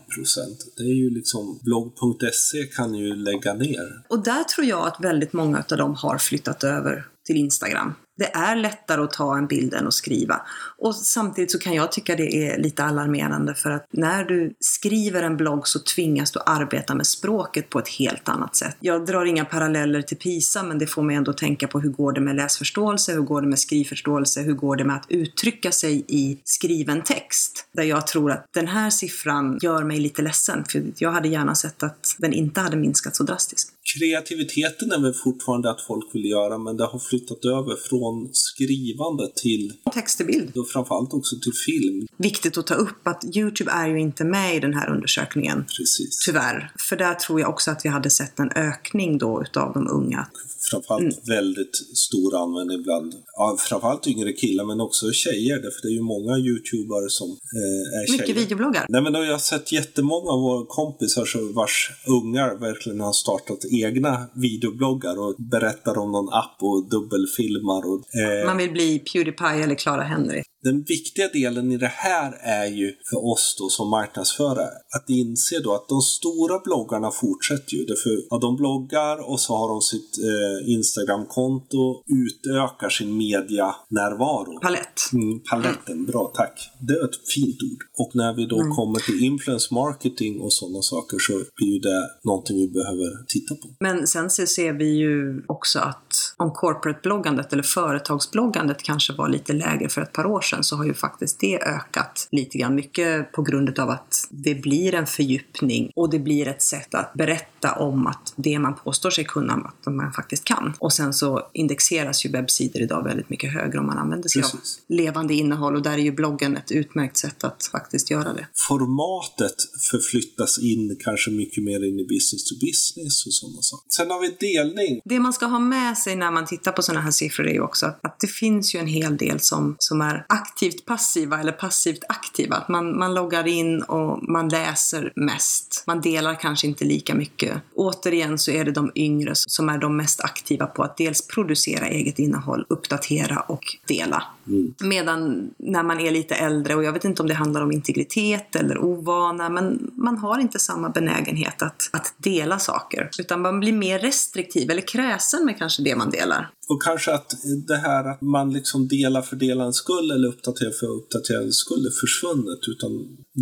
Det 0.78 0.84
är 0.84 0.96
ju 1.04 1.10
liksom, 1.10 1.60
blogg.se 1.62 2.64
kan 2.64 2.96
ju 2.96 3.16
lägga 3.16 3.54
ner. 3.54 4.04
Och 4.10 4.24
där 4.24 4.44
tror 4.44 4.68
jag 4.68 4.88
att 4.88 4.98
väldigt 5.02 5.34
många 5.34 5.64
av 5.72 5.78
dem 5.78 5.96
har 5.96 6.18
flyttat 6.18 6.64
över 6.64 7.06
till 7.26 7.38
Instagram. 7.38 7.94
Det 8.20 8.36
är 8.36 8.56
lättare 8.56 9.02
att 9.02 9.12
ta 9.12 9.38
en 9.38 9.48
bild 9.48 9.74
än 9.74 9.88
att 9.88 9.94
skriva. 9.94 10.42
Och 10.78 10.96
samtidigt 10.96 11.52
så 11.52 11.60
kan 11.60 11.74
jag 11.74 11.92
tycka 11.92 12.16
det 12.16 12.36
är 12.36 12.58
lite 12.58 12.84
alarmerande 12.84 13.56
för 13.56 13.72
att 13.72 13.88
när 13.92 14.24
du 14.24 14.54
skriver 14.60 15.24
en 15.24 15.38
blogg 15.38 15.68
så 15.68 15.80
tvingas 15.80 16.32
du 16.32 16.40
arbeta 16.46 16.96
med 16.96 17.08
språket 17.08 17.70
på 17.70 17.80
ett 17.80 17.88
helt 17.88 18.30
annat 18.30 18.56
sätt. 18.56 18.78
Jag 18.80 19.06
drar 19.06 19.26
inga 19.26 19.46
paralleller 19.46 20.02
till 20.02 20.18
PISA 20.18 20.64
men 20.64 20.80
det 20.80 20.88
får 20.88 21.04
mig 21.04 21.16
ändå 21.16 21.34
tänka 21.34 21.68
på 21.68 21.80
hur 21.80 21.90
går 21.90 22.12
det 22.12 22.22
med 22.22 22.36
läsförståelse, 22.36 23.14
hur 23.14 23.22
går 23.22 23.42
det 23.42 23.48
med 23.48 23.60
skrivförståelse, 23.60 24.42
hur 24.42 24.54
går 24.54 24.76
det 24.76 24.84
med 24.84 24.96
att 24.96 25.06
uttrycka 25.10 25.72
sig 25.72 26.06
i 26.08 26.40
skriven 26.44 27.02
text? 27.02 27.66
Där 27.72 27.84
jag 27.84 28.08
tror 28.08 28.32
att 28.32 28.46
den 28.54 28.68
här 28.68 28.90
siffran 28.90 29.60
gör 29.62 29.84
mig 29.84 30.00
lite 30.00 30.22
ledsen 30.22 30.64
för 30.70 30.84
jag 30.98 31.12
hade 31.12 31.28
gärna 31.28 31.56
sett 31.56 31.84
att 31.84 32.16
den 32.18 32.34
inte 32.34 32.62
hade 32.62 32.78
minskat 32.78 33.16
så 33.16 33.24
drastiskt. 33.24 33.74
Kreativiteten 33.98 34.92
är 34.92 35.00
väl 35.00 35.14
fortfarande 35.14 35.72
att 35.72 35.82
folk 35.82 36.16
vill 36.16 36.26
göra, 36.26 36.58
men 36.58 36.78
det 36.78 36.86
har 36.86 37.00
flyttat 37.00 37.46
över 37.46 37.76
från 37.90 38.30
skrivande 38.34 39.32
till, 39.36 39.74
Text 39.94 40.18
till 40.18 40.26
bild. 40.26 40.58
och 40.58 40.70
framförallt 40.70 41.14
också 41.14 41.36
till 41.40 41.54
film. 41.66 42.08
Viktigt 42.18 42.58
att 42.58 42.68
ta 42.68 42.74
upp 42.74 43.08
att 43.08 43.24
Youtube 43.36 43.72
är 43.72 43.88
ju 43.88 44.00
inte 44.00 44.24
med 44.24 44.56
i 44.56 44.60
den 44.60 44.74
här 44.74 44.90
undersökningen. 44.90 45.66
Precis. 45.78 46.20
Tyvärr. 46.26 46.72
För 46.90 46.96
där 46.96 47.14
tror 47.14 47.40
jag 47.40 47.50
också 47.50 47.72
att 47.72 47.86
vi 47.86 47.90
hade 47.90 48.10
sett 48.10 48.40
en 48.40 48.52
ökning 48.52 49.18
då 49.18 49.42
utav 49.42 49.74
de 49.74 49.88
unga. 49.88 50.28
Framförallt 50.72 51.02
Mm. 51.02 51.16
väldigt 51.38 51.76
stor 52.06 52.36
användning 52.44 52.84
bland, 52.84 53.14
ja, 53.38 53.58
framförallt 53.60 54.08
yngre 54.08 54.32
killar, 54.34 54.66
men 54.66 54.82
också 54.82 55.12
tjejer. 55.12 55.56
Därför 55.56 55.82
det 55.82 55.88
är 55.88 55.98
ju 56.02 56.02
många 56.02 56.38
YouTubare 56.38 57.10
som 57.10 57.30
eh, 57.30 58.00
är 58.02 58.08
tjejer. 58.08 58.20
Mycket 58.20 58.38
videobloggar. 58.38 58.86
Nej 58.90 59.02
men 59.02 59.14
då 59.14 59.20
har 59.20 59.26
jag 59.26 59.42
sett 59.42 59.72
jättemånga 59.72 60.32
av 60.32 60.40
våra 60.42 60.66
kompisar 60.68 61.26
som 61.26 61.54
vars 61.54 61.92
ungar 62.08 62.60
verkligen 62.60 63.00
har 63.02 63.14
startat 63.14 63.60
egna 63.86 64.28
videobloggar 64.36 65.16
och 65.20 65.36
berättar 65.38 65.98
om 65.98 66.12
någon 66.12 66.30
app 66.34 66.58
och 66.60 66.90
dubbelfilmar. 66.90 67.82
Och, 67.92 68.00
eh, 68.22 68.46
Man 68.46 68.58
vill 68.58 68.72
bli 68.72 69.00
Pewdiepie 69.00 69.64
eller 69.64 69.76
Clara 69.76 70.04
Henry. 70.04 70.42
Den 70.64 70.84
viktiga 70.84 71.28
delen 71.28 71.72
i 71.72 71.78
det 71.78 71.94
här 71.94 72.32
är 72.42 72.66
ju 72.66 72.94
för 73.10 73.32
oss 73.32 73.56
då 73.60 73.70
som 73.70 73.90
marknadsförare 73.90 74.70
att 74.98 75.10
inse 75.10 75.60
då 75.60 75.76
att 75.76 75.88
de 75.90 76.02
stora 76.02 76.60
bloggarna 76.60 77.12
fortsätter 77.12 77.74
ju. 77.74 77.86
Därför 77.86 78.10
ja, 78.30 78.38
de 78.38 78.56
bloggar 78.56 79.30
och 79.32 79.40
så 79.40 79.58
har 79.58 79.70
de 79.70 79.82
sitt 79.82 80.12
eh, 80.30 80.74
Instagramkonto, 80.76 82.04
utökar 82.24 82.90
sin 82.90 83.18
medianärvaro. 83.18 84.60
Palett. 84.62 85.00
Mm, 85.14 85.40
paletten, 85.52 86.06
bra 86.06 86.32
tack. 86.36 86.72
Det 86.80 86.94
är 86.94 87.06
ett 87.06 87.30
fint 87.36 87.60
ord. 87.72 87.82
Och 87.98 88.12
när 88.16 88.34
vi 88.34 88.46
då 88.46 88.58
kommer 88.58 89.00
till 89.00 89.24
influence 89.24 89.74
marketing 89.74 90.42
och 90.42 90.54
sådana 90.54 90.82
saker 90.82 91.18
så 91.20 91.34
blir 91.56 91.68
ju 91.74 91.80
det 91.80 92.10
någonting 92.24 92.58
vi 92.58 92.68
behöver 92.68 93.26
titta 93.28 93.56
på. 93.56 93.68
Men 93.80 94.08
sen 94.08 94.30
så 94.30 94.46
ser 94.46 94.74
vi 94.74 94.90
ju 94.98 95.44
också 95.48 95.80
att 95.80 96.34
om 96.38 96.52
corporate-bloggandet 96.52 97.54
eller 97.54 97.64
företagsbloggandet 97.64 98.84
kanske 98.84 99.14
var 99.14 99.30
lite 99.30 99.54
lägre 99.54 99.90
för 99.90 100.02
ett 100.02 100.14
par 100.14 100.26
år 100.26 100.42
sedan 100.50 100.64
så 100.64 100.76
har 100.76 100.86
ju 100.86 100.94
faktiskt 100.94 101.40
det 101.40 101.60
ökat 101.60 102.28
lite 102.32 102.58
grann. 102.58 102.76
Mycket 102.76 103.32
på 103.32 103.42
grund 103.42 103.80
av 103.80 103.90
att 103.90 104.28
det 104.30 104.56
blir 104.56 104.96
en 104.96 105.08
fördjupning 105.08 105.92
och 105.96 106.10
det 106.10 106.20
blir 106.20 106.48
ett 106.48 106.62
sätt 106.62 106.96
att 106.96 107.14
berätta 107.14 107.59
om 107.68 108.08
att 108.08 108.34
det 108.36 108.60
man 108.60 108.76
påstår 108.76 109.10
sig 109.10 109.24
kunna, 109.24 109.54
att 109.54 109.94
man 109.94 110.14
faktiskt 110.14 110.44
kan. 110.44 110.74
Och 110.80 110.94
sen 110.94 111.14
så 111.14 111.50
indexeras 111.54 112.26
ju 112.26 112.32
webbsidor 112.32 112.82
idag 112.82 113.04
väldigt 113.04 113.30
mycket 113.30 113.54
högre 113.54 113.80
om 113.80 113.86
man 113.86 113.98
använder 113.98 114.30
sig 114.30 114.42
Precis. 114.42 114.80
av 114.90 114.96
levande 114.96 115.34
innehåll 115.34 115.76
och 115.76 115.82
där 115.82 115.94
är 115.94 115.98
ju 115.98 116.12
bloggen 116.12 116.58
ett 116.58 116.72
utmärkt 116.72 117.18
sätt 117.18 117.44
att 117.44 117.64
faktiskt 117.72 118.12
göra 118.12 118.34
det. 118.34 118.48
Formatet 118.68 119.56
förflyttas 119.92 120.60
in 120.60 120.98
kanske 121.00 121.32
mycket 121.32 121.64
mer 121.64 121.88
in 121.88 122.00
i 122.00 122.04
business 122.04 122.44
to 122.50 122.56
business 122.66 123.26
och 123.26 123.34
sådana 123.34 123.62
saker. 123.62 123.86
Sen 123.90 124.12
har 124.12 124.22
vi 124.22 124.54
delning. 124.54 125.02
Det 125.06 125.20
man 125.20 125.34
ska 125.34 125.46
ha 125.46 125.60
med 125.60 125.98
sig 125.98 126.16
när 126.16 126.32
man 126.32 126.46
tittar 126.46 126.72
på 126.72 126.82
sådana 126.82 127.02
här 127.02 127.12
siffror 127.12 127.48
är 127.48 127.54
ju 127.54 127.62
också 127.62 127.86
att, 127.86 128.06
att 128.06 128.20
det 128.20 128.28
finns 128.28 128.76
ju 128.76 128.80
en 128.80 128.88
hel 128.88 129.18
del 129.18 129.40
som, 129.40 129.76
som 129.80 130.02
är 130.02 130.26
aktivt 130.30 130.86
passiva 130.86 131.40
eller 131.40 131.52
passivt 131.52 132.04
aktiva. 132.10 132.56
Att 132.56 132.70
man, 132.70 132.98
man 133.00 133.14
loggar 133.14 133.48
in 133.48 133.82
och 133.82 134.30
man 134.30 134.50
läser 134.50 135.14
mest. 135.16 135.84
Man 135.88 136.02
delar 136.02 136.40
kanske 136.40 136.68
inte 136.68 136.86
lika 136.86 137.16
mycket. 137.16 137.49
Återigen 137.76 138.38
så 138.38 138.52
är 138.52 138.66
det 138.66 138.72
de 138.72 138.92
yngre 138.96 139.36
som 139.36 139.70
är 139.70 139.78
de 139.78 139.98
mest 139.98 140.22
aktiva 140.22 140.66
på 140.66 140.84
att 140.84 140.98
dels 140.98 141.28
producera 141.28 141.88
eget 141.88 142.20
innehåll, 142.20 142.66
uppdatera 142.70 143.40
och 143.40 143.64
dela. 143.88 144.24
Mm. 144.50 144.74
Medan 144.84 145.50
när 145.58 145.84
man 145.84 146.00
är 146.00 146.12
lite 146.12 146.36
äldre, 146.36 146.76
och 146.76 146.84
jag 146.84 146.94
vet 146.94 147.06
inte 147.06 147.22
om 147.22 147.28
det 147.28 147.34
handlar 147.34 147.62
om 147.62 147.72
integritet 147.72 148.56
eller 148.56 148.78
ovana, 148.84 149.50
men 149.50 149.92
man 149.96 150.18
har 150.18 150.40
inte 150.40 150.60
samma 150.60 150.90
benägenhet 150.90 151.62
att, 151.62 151.90
att 151.94 152.14
dela 152.18 152.60
saker. 152.60 153.10
Utan 153.20 153.42
man 153.42 153.60
blir 153.60 153.74
mer 153.74 154.00
restriktiv 154.00 154.72
eller 154.72 154.88
kräsen 154.88 155.46
med 155.46 155.58
kanske 155.58 155.84
det 155.84 155.96
man 155.96 156.10
delar. 156.10 156.50
Och 156.72 156.84
kanske 156.84 157.14
att 157.14 157.30
det 157.68 157.76
här 157.78 158.04
att 158.12 158.22
man 158.22 158.54
liksom 158.54 158.88
delar 158.88 159.22
för 159.22 159.36
delarens 159.36 159.76
skull 159.76 160.12
eller 160.12 160.28
uppdaterar 160.28 160.72
för 160.72 160.88
uppdaterandets 161.00 161.58
skull 161.58 161.86
är 161.92 161.96
försvunnet. 162.04 162.62
Utan 162.74 162.92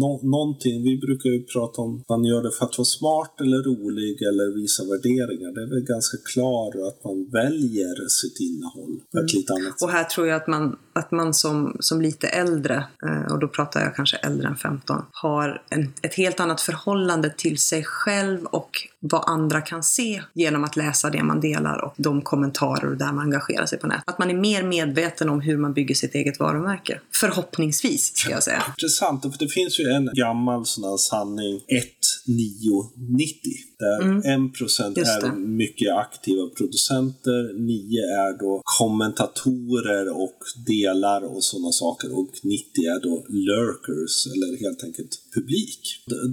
no 0.02 0.12
någonting, 0.36 0.76
vi 0.84 0.94
brukar 1.06 1.30
ju 1.30 1.44
prata 1.54 1.82
om 1.82 2.04
man 2.10 2.24
gör 2.32 2.42
det 2.44 2.52
för 2.58 2.66
att 2.66 2.78
vara 2.78 2.92
smart 2.98 3.34
eller 3.44 3.60
rolig 3.72 4.16
eller 4.30 4.46
visa 4.62 4.82
värderingar. 4.92 5.50
Det 5.56 5.62
är 5.66 5.72
väl 5.76 5.86
ganska 5.96 6.18
klart 6.32 6.76
att 6.90 7.00
man 7.08 7.18
väljer 7.40 7.96
sitt 8.20 8.38
innehåll 8.48 8.94
på 9.12 9.18
ett 9.24 9.34
lite 9.38 9.54
annat 9.54 9.74
sätt. 9.80 9.84
Och 9.86 9.92
här 9.98 10.06
tror 10.14 10.28
jag 10.28 10.36
att 10.42 10.50
man, 10.56 10.64
att 10.98 11.12
man 11.12 11.34
som, 11.34 11.78
som 11.80 12.02
lite 12.02 12.28
äldre, 12.28 12.84
eh, 13.04 13.32
och 13.32 13.40
då 13.40 13.48
pratar 13.48 13.82
jag 13.82 13.96
kanske 13.96 14.18
äldre 14.18 14.48
än 14.48 14.56
15, 14.56 15.06
har 15.12 15.62
en, 15.70 15.94
ett 16.02 16.16
helt 16.16 16.40
annat 16.40 16.62
förhållande 16.62 17.30
till 17.30 17.58
sig 17.58 17.84
själv 17.84 18.46
och 18.46 18.88
vad 19.00 19.24
andra 19.30 19.62
kan 19.62 19.84
se 19.84 20.22
genom 20.34 20.64
att 20.64 20.76
läsa 20.76 21.10
det 21.10 21.24
man 21.24 21.42
delar 21.42 21.86
och 21.86 21.94
de 21.98 22.22
kommentarer 22.22 22.96
där 22.96 23.12
man 23.12 23.20
engagerar 23.20 23.66
sig 23.66 23.80
på 23.80 23.88
nätet. 23.88 24.04
Att 24.08 24.20
man 24.20 24.30
är 24.30 24.34
mer 24.34 24.64
medveten 24.64 25.30
om 25.30 25.42
hur 25.42 25.58
man 25.58 25.74
bygger 25.74 25.96
sitt 25.96 26.16
eget 26.16 26.40
varumärke. 26.40 27.00
Förhoppningsvis, 27.14 28.18
ska 28.18 28.32
jag 28.32 28.44
säga. 28.44 28.64
Intressant, 28.68 29.22
för 29.22 29.40
det 29.40 29.48
finns 29.48 29.80
ju 29.80 29.84
en 29.84 30.10
gammal 30.14 30.66
sån 30.66 30.84
här 30.84 30.98
sanning 30.98 31.56
1990 31.56 33.52
där 33.80 33.98
Mm. 34.02 34.22
1% 34.22 34.98
Just 34.98 35.24
är 35.24 35.32
mycket 35.32 35.94
aktiva 35.94 36.50
producenter, 36.58 37.54
9 37.54 38.02
är 38.02 38.40
då 38.40 38.62
kommentatorer 38.80 40.22
och 40.24 40.40
delar 40.68 41.22
och 41.36 41.44
sådana 41.44 41.72
saker 41.72 42.20
och 42.20 42.32
90 42.44 42.84
är 42.94 43.02
då 43.04 43.26
lurkers 43.30 44.28
eller 44.34 44.60
helt 44.60 44.84
enkelt 44.84 45.14
publik. 45.36 45.82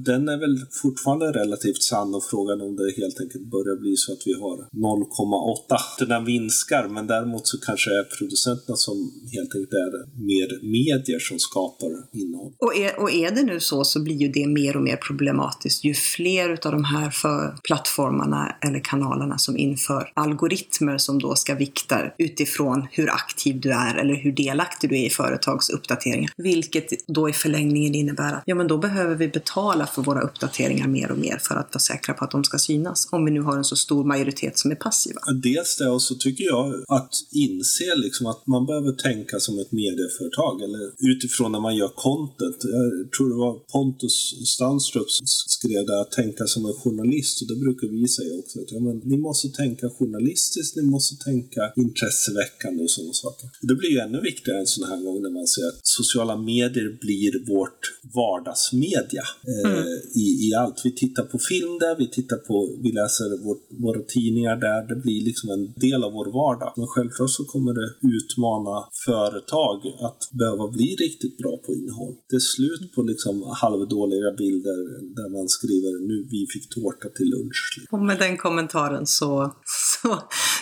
Den 0.05 0.29
är 0.29 0.38
väl 0.38 0.57
fortfarande 0.83 1.27
relativt 1.33 1.83
sann 1.83 2.14
och 2.14 2.24
frågan 2.24 2.53
om 2.60 2.76
det 2.76 2.92
helt 3.02 3.20
enkelt 3.20 3.44
börjar 3.56 3.76
bli 3.80 3.96
så 3.96 4.12
att 4.12 4.22
vi 4.26 4.34
har 4.44 4.56
0,8. 4.72 6.06
Den 6.08 6.24
minskar 6.24 6.88
men 6.88 7.06
däremot 7.06 7.46
så 7.46 7.56
kanske 7.58 7.90
det 7.90 7.98
är 7.98 8.04
producenterna 8.18 8.76
som 8.76 8.96
helt 9.36 9.54
enkelt 9.54 9.72
är 9.72 9.92
mer 10.32 10.48
medier 10.78 11.18
som 11.18 11.38
skapar 11.38 11.90
innehåll. 12.12 12.52
Och 12.58 12.76
är, 12.76 13.00
och 13.00 13.10
är 13.10 13.30
det 13.30 13.42
nu 13.42 13.60
så 13.60 13.84
så 13.84 14.02
blir 14.02 14.16
ju 14.16 14.28
det 14.28 14.46
mer 14.46 14.76
och 14.76 14.82
mer 14.82 14.96
problematiskt 14.96 15.84
ju 15.84 15.94
fler 15.94 16.50
utav 16.50 16.72
de 16.72 16.84
här 16.84 17.10
för 17.10 17.56
plattformarna 17.68 18.56
eller 18.66 18.80
kanalerna 18.80 19.38
som 19.38 19.56
inför 19.56 20.12
algoritmer 20.14 20.98
som 20.98 21.18
då 21.18 21.34
ska 21.34 21.54
vikta 21.54 21.98
utifrån 22.18 22.86
hur 22.90 23.10
aktiv 23.10 23.60
du 23.60 23.72
är 23.72 23.94
eller 23.94 24.14
hur 24.14 24.32
delaktig 24.32 24.90
du 24.90 24.98
är 24.98 25.06
i 25.06 25.10
företagsuppdateringar. 25.10 26.32
Vilket 26.36 27.06
då 27.06 27.28
i 27.28 27.32
förlängningen 27.32 27.94
innebär 27.94 28.32
att 28.34 28.42
ja, 28.46 28.54
men 28.54 28.68
då 28.68 28.78
behöver 28.78 29.14
vi 29.14 29.28
betala 29.28 29.86
för 29.86 30.02
våra 30.02 30.20
uppdateringar 30.20 30.86
mer 30.86 31.10
och 31.10 31.18
mer 31.18 31.38
för 31.42 31.54
att 31.54 31.74
vara 31.74 31.78
säkra 31.78 32.14
på 32.14 32.24
att 32.24 32.30
de 32.30 32.43
ska 32.44 32.59
synas. 32.59 33.09
Om 33.11 33.24
vi 33.24 33.30
nu 33.30 33.40
har 33.40 33.57
en 33.57 33.64
så 33.64 33.76
stor 33.76 34.04
majoritet 34.04 34.59
som 34.59 34.70
är 34.70 34.74
passiva. 34.74 35.20
Dels 35.42 35.76
det 35.76 35.88
och 35.88 36.02
så 36.02 36.14
tycker 36.14 36.44
jag 36.44 36.85
att 36.88 37.14
inse 37.30 37.94
liksom 37.96 38.26
att 38.26 38.46
man 38.46 38.66
behöver 38.66 38.92
tänka 38.92 39.40
som 39.40 39.59
ett 39.59 39.72
medieföretag 39.72 40.62
eller 40.62 40.83
utifrån 41.12 41.52
när 41.52 41.61
man 41.61 41.76
gör 41.76 41.92
content. 41.94 42.57
Jag 42.62 43.12
tror 43.16 43.28
det 43.28 43.40
var 43.46 43.54
Pontus 43.72 44.16
Stanstrup 44.54 45.11
som 45.11 45.26
skrev 45.26 45.87
det 45.87 46.00
att 46.00 46.12
tänka 46.12 46.46
som 46.46 46.66
en 46.66 46.76
journalist 46.85 47.42
och 47.42 47.48
det 47.48 47.57
brukar 47.64 47.87
vi 47.88 48.09
säga 48.09 48.38
också 48.38 48.61
att 48.61 48.72
ja, 48.72 48.80
men, 48.80 48.96
ni 49.04 49.16
måste 49.16 49.48
tänka 49.48 49.90
journalistiskt, 49.98 50.76
ni 50.76 50.83
måste 50.83 51.24
tänka 51.24 51.62
intresseväckande 51.76 52.83
och 52.83 52.90
sådana 52.90 53.12
saker. 53.12 53.46
Det 53.61 53.74
blir 53.74 53.90
ju 53.90 53.98
ännu 53.98 54.20
viktigare 54.20 54.59
en 54.59 54.66
sån 54.66 54.88
här 54.90 55.00
gång 55.04 55.22
när 55.22 55.30
man 55.30 55.46
ser 55.46 55.66
att 55.68 55.80
sociala 55.83 56.37
medier 56.37 56.98
blir 57.00 57.33
vårt 57.52 57.83
vardagsmedia 58.14 59.24
eh, 59.52 59.94
i, 60.24 60.26
i 60.46 60.54
allt. 60.54 60.80
Vi 60.85 60.92
tittar 60.92 61.24
på 61.33 61.38
film 61.38 61.78
där, 61.78 61.96
vi 61.98 62.11
tittar 62.11 62.34
på, 62.49 62.55
vi 62.85 62.90
läser 63.01 63.29
vår, 63.44 63.57
våra 63.85 64.03
tidningar 64.14 64.57
där. 64.57 64.81
Det 64.90 64.99
blir 65.05 65.20
liksom 65.25 65.49
en 65.57 65.64
del 65.87 66.01
av 66.07 66.12
vår 66.18 66.29
vardag. 66.40 66.73
Men 66.77 66.87
självklart 66.87 67.31
så 67.31 67.44
kommer 67.53 67.73
det 67.81 67.88
utmana 68.16 68.77
företag 69.07 69.77
att 70.07 70.20
behöva 70.38 70.66
bli 70.77 70.88
riktigt 71.05 71.37
bra 71.42 71.55
på 71.64 71.68
innehåll. 71.79 72.14
Det 72.31 72.37
är 72.37 72.47
slut 72.55 72.85
på 72.94 73.03
liksom 73.03 73.35
halvdåliga 73.62 74.31
bilder 74.42 74.79
där 75.18 75.29
man 75.37 75.49
skriver 75.57 75.92
nu 76.09 76.16
vi 76.35 76.47
fick 76.55 76.66
tårta 76.75 77.09
till 77.16 77.29
lunch. 77.35 77.62
Och 77.90 78.03
med 78.09 78.18
den 78.18 78.37
kommentaren 78.37 79.07
så, 79.07 79.55
så 80.01 80.11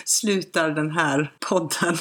slutar 0.05 0.69
den 0.69 0.91
här 0.91 1.19
podden. 1.49 1.95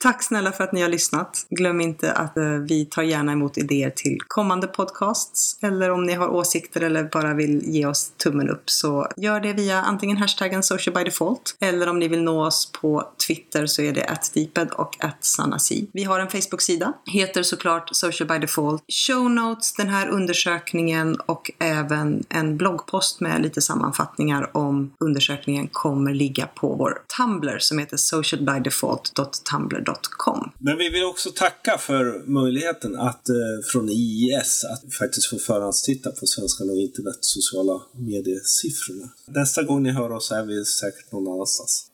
Tack 0.00 0.22
snälla 0.22 0.52
för 0.52 0.64
att 0.64 0.72
ni 0.72 0.82
har 0.82 0.88
lyssnat. 0.88 1.46
Glöm 1.50 1.80
inte 1.80 2.12
att 2.12 2.36
eh, 2.36 2.44
vi 2.44 2.84
tar 2.84 3.02
gärna 3.02 3.32
emot 3.32 3.58
idéer 3.58 3.90
till 3.90 4.18
kommande 4.28 4.66
podcasts. 4.66 5.58
Eller 5.62 5.90
om 5.90 6.06
ni 6.06 6.12
har 6.12 6.28
åsikter 6.28 6.80
eller 6.80 7.04
bara 7.04 7.34
vill 7.34 7.62
ge 7.64 7.86
oss 7.86 8.12
tummen 8.16 8.48
upp 8.48 8.70
så 8.70 9.08
gör 9.16 9.40
det 9.40 9.52
via 9.52 9.82
antingen 9.82 10.16
hashtaggen 10.16 10.62
SocialByDefault 10.62 11.56
eller 11.60 11.88
om 11.88 11.98
ni 11.98 12.08
vill 12.08 12.22
nå 12.22 12.46
oss 12.46 12.72
på 12.72 13.08
Twitter 13.26 13.66
så 13.66 13.82
är 13.82 13.92
det 13.92 14.04
atdeeped 14.04 14.70
och 14.70 15.04
atsanasi. 15.04 15.88
Vi 15.92 16.04
har 16.04 16.20
en 16.20 16.28
Facebook-sida, 16.28 16.92
heter 17.06 17.42
såklart 17.42 17.88
social 17.92 18.28
by 18.28 18.38
default. 18.38 18.82
Show 19.06 19.30
notes, 19.30 19.72
den 19.72 19.88
här 19.88 20.08
undersökningen 20.08 21.16
och 21.16 21.50
även 21.58 22.24
en 22.28 22.56
bloggpost 22.56 23.20
med 23.20 23.42
lite 23.42 23.62
sammanfattningar 23.62 24.56
om 24.56 24.92
undersökningen 25.00 25.68
kommer 25.72 26.14
ligga 26.14 26.46
på 26.46 26.74
vår 26.74 26.98
Tumblr 27.16 27.58
som 27.58 27.78
heter 27.78 27.96
SocialByDefault.Tumblr 27.96 29.87
socialbydefault.tumblr.com. 29.94 30.52
Men 30.58 30.78
vi 30.78 30.88
vill 30.88 31.04
också 31.04 31.30
tacka 31.30 31.78
för 31.78 32.22
möjligheten 32.26 32.96
att 32.96 33.28
eh, 33.28 33.34
från 33.72 33.88
IIS 33.88 34.64
att 34.64 34.94
faktiskt 34.94 35.26
få 35.26 35.38
förhandstitta 35.38 36.10
på 36.10 36.26
svenskarna 36.26 36.72
och 36.72 36.78
internet 36.78 37.18
sociala 37.20 37.82
mediesiffrorna. 37.92 39.08
Nästa 39.26 39.62
gång 39.62 39.82
ni 39.82 39.90
hör 39.90 40.12
oss 40.12 40.32
är 40.32 40.44
vi 40.44 40.64
säkert 40.64 41.12
någon 41.12 41.32
annanstans. 41.32 41.87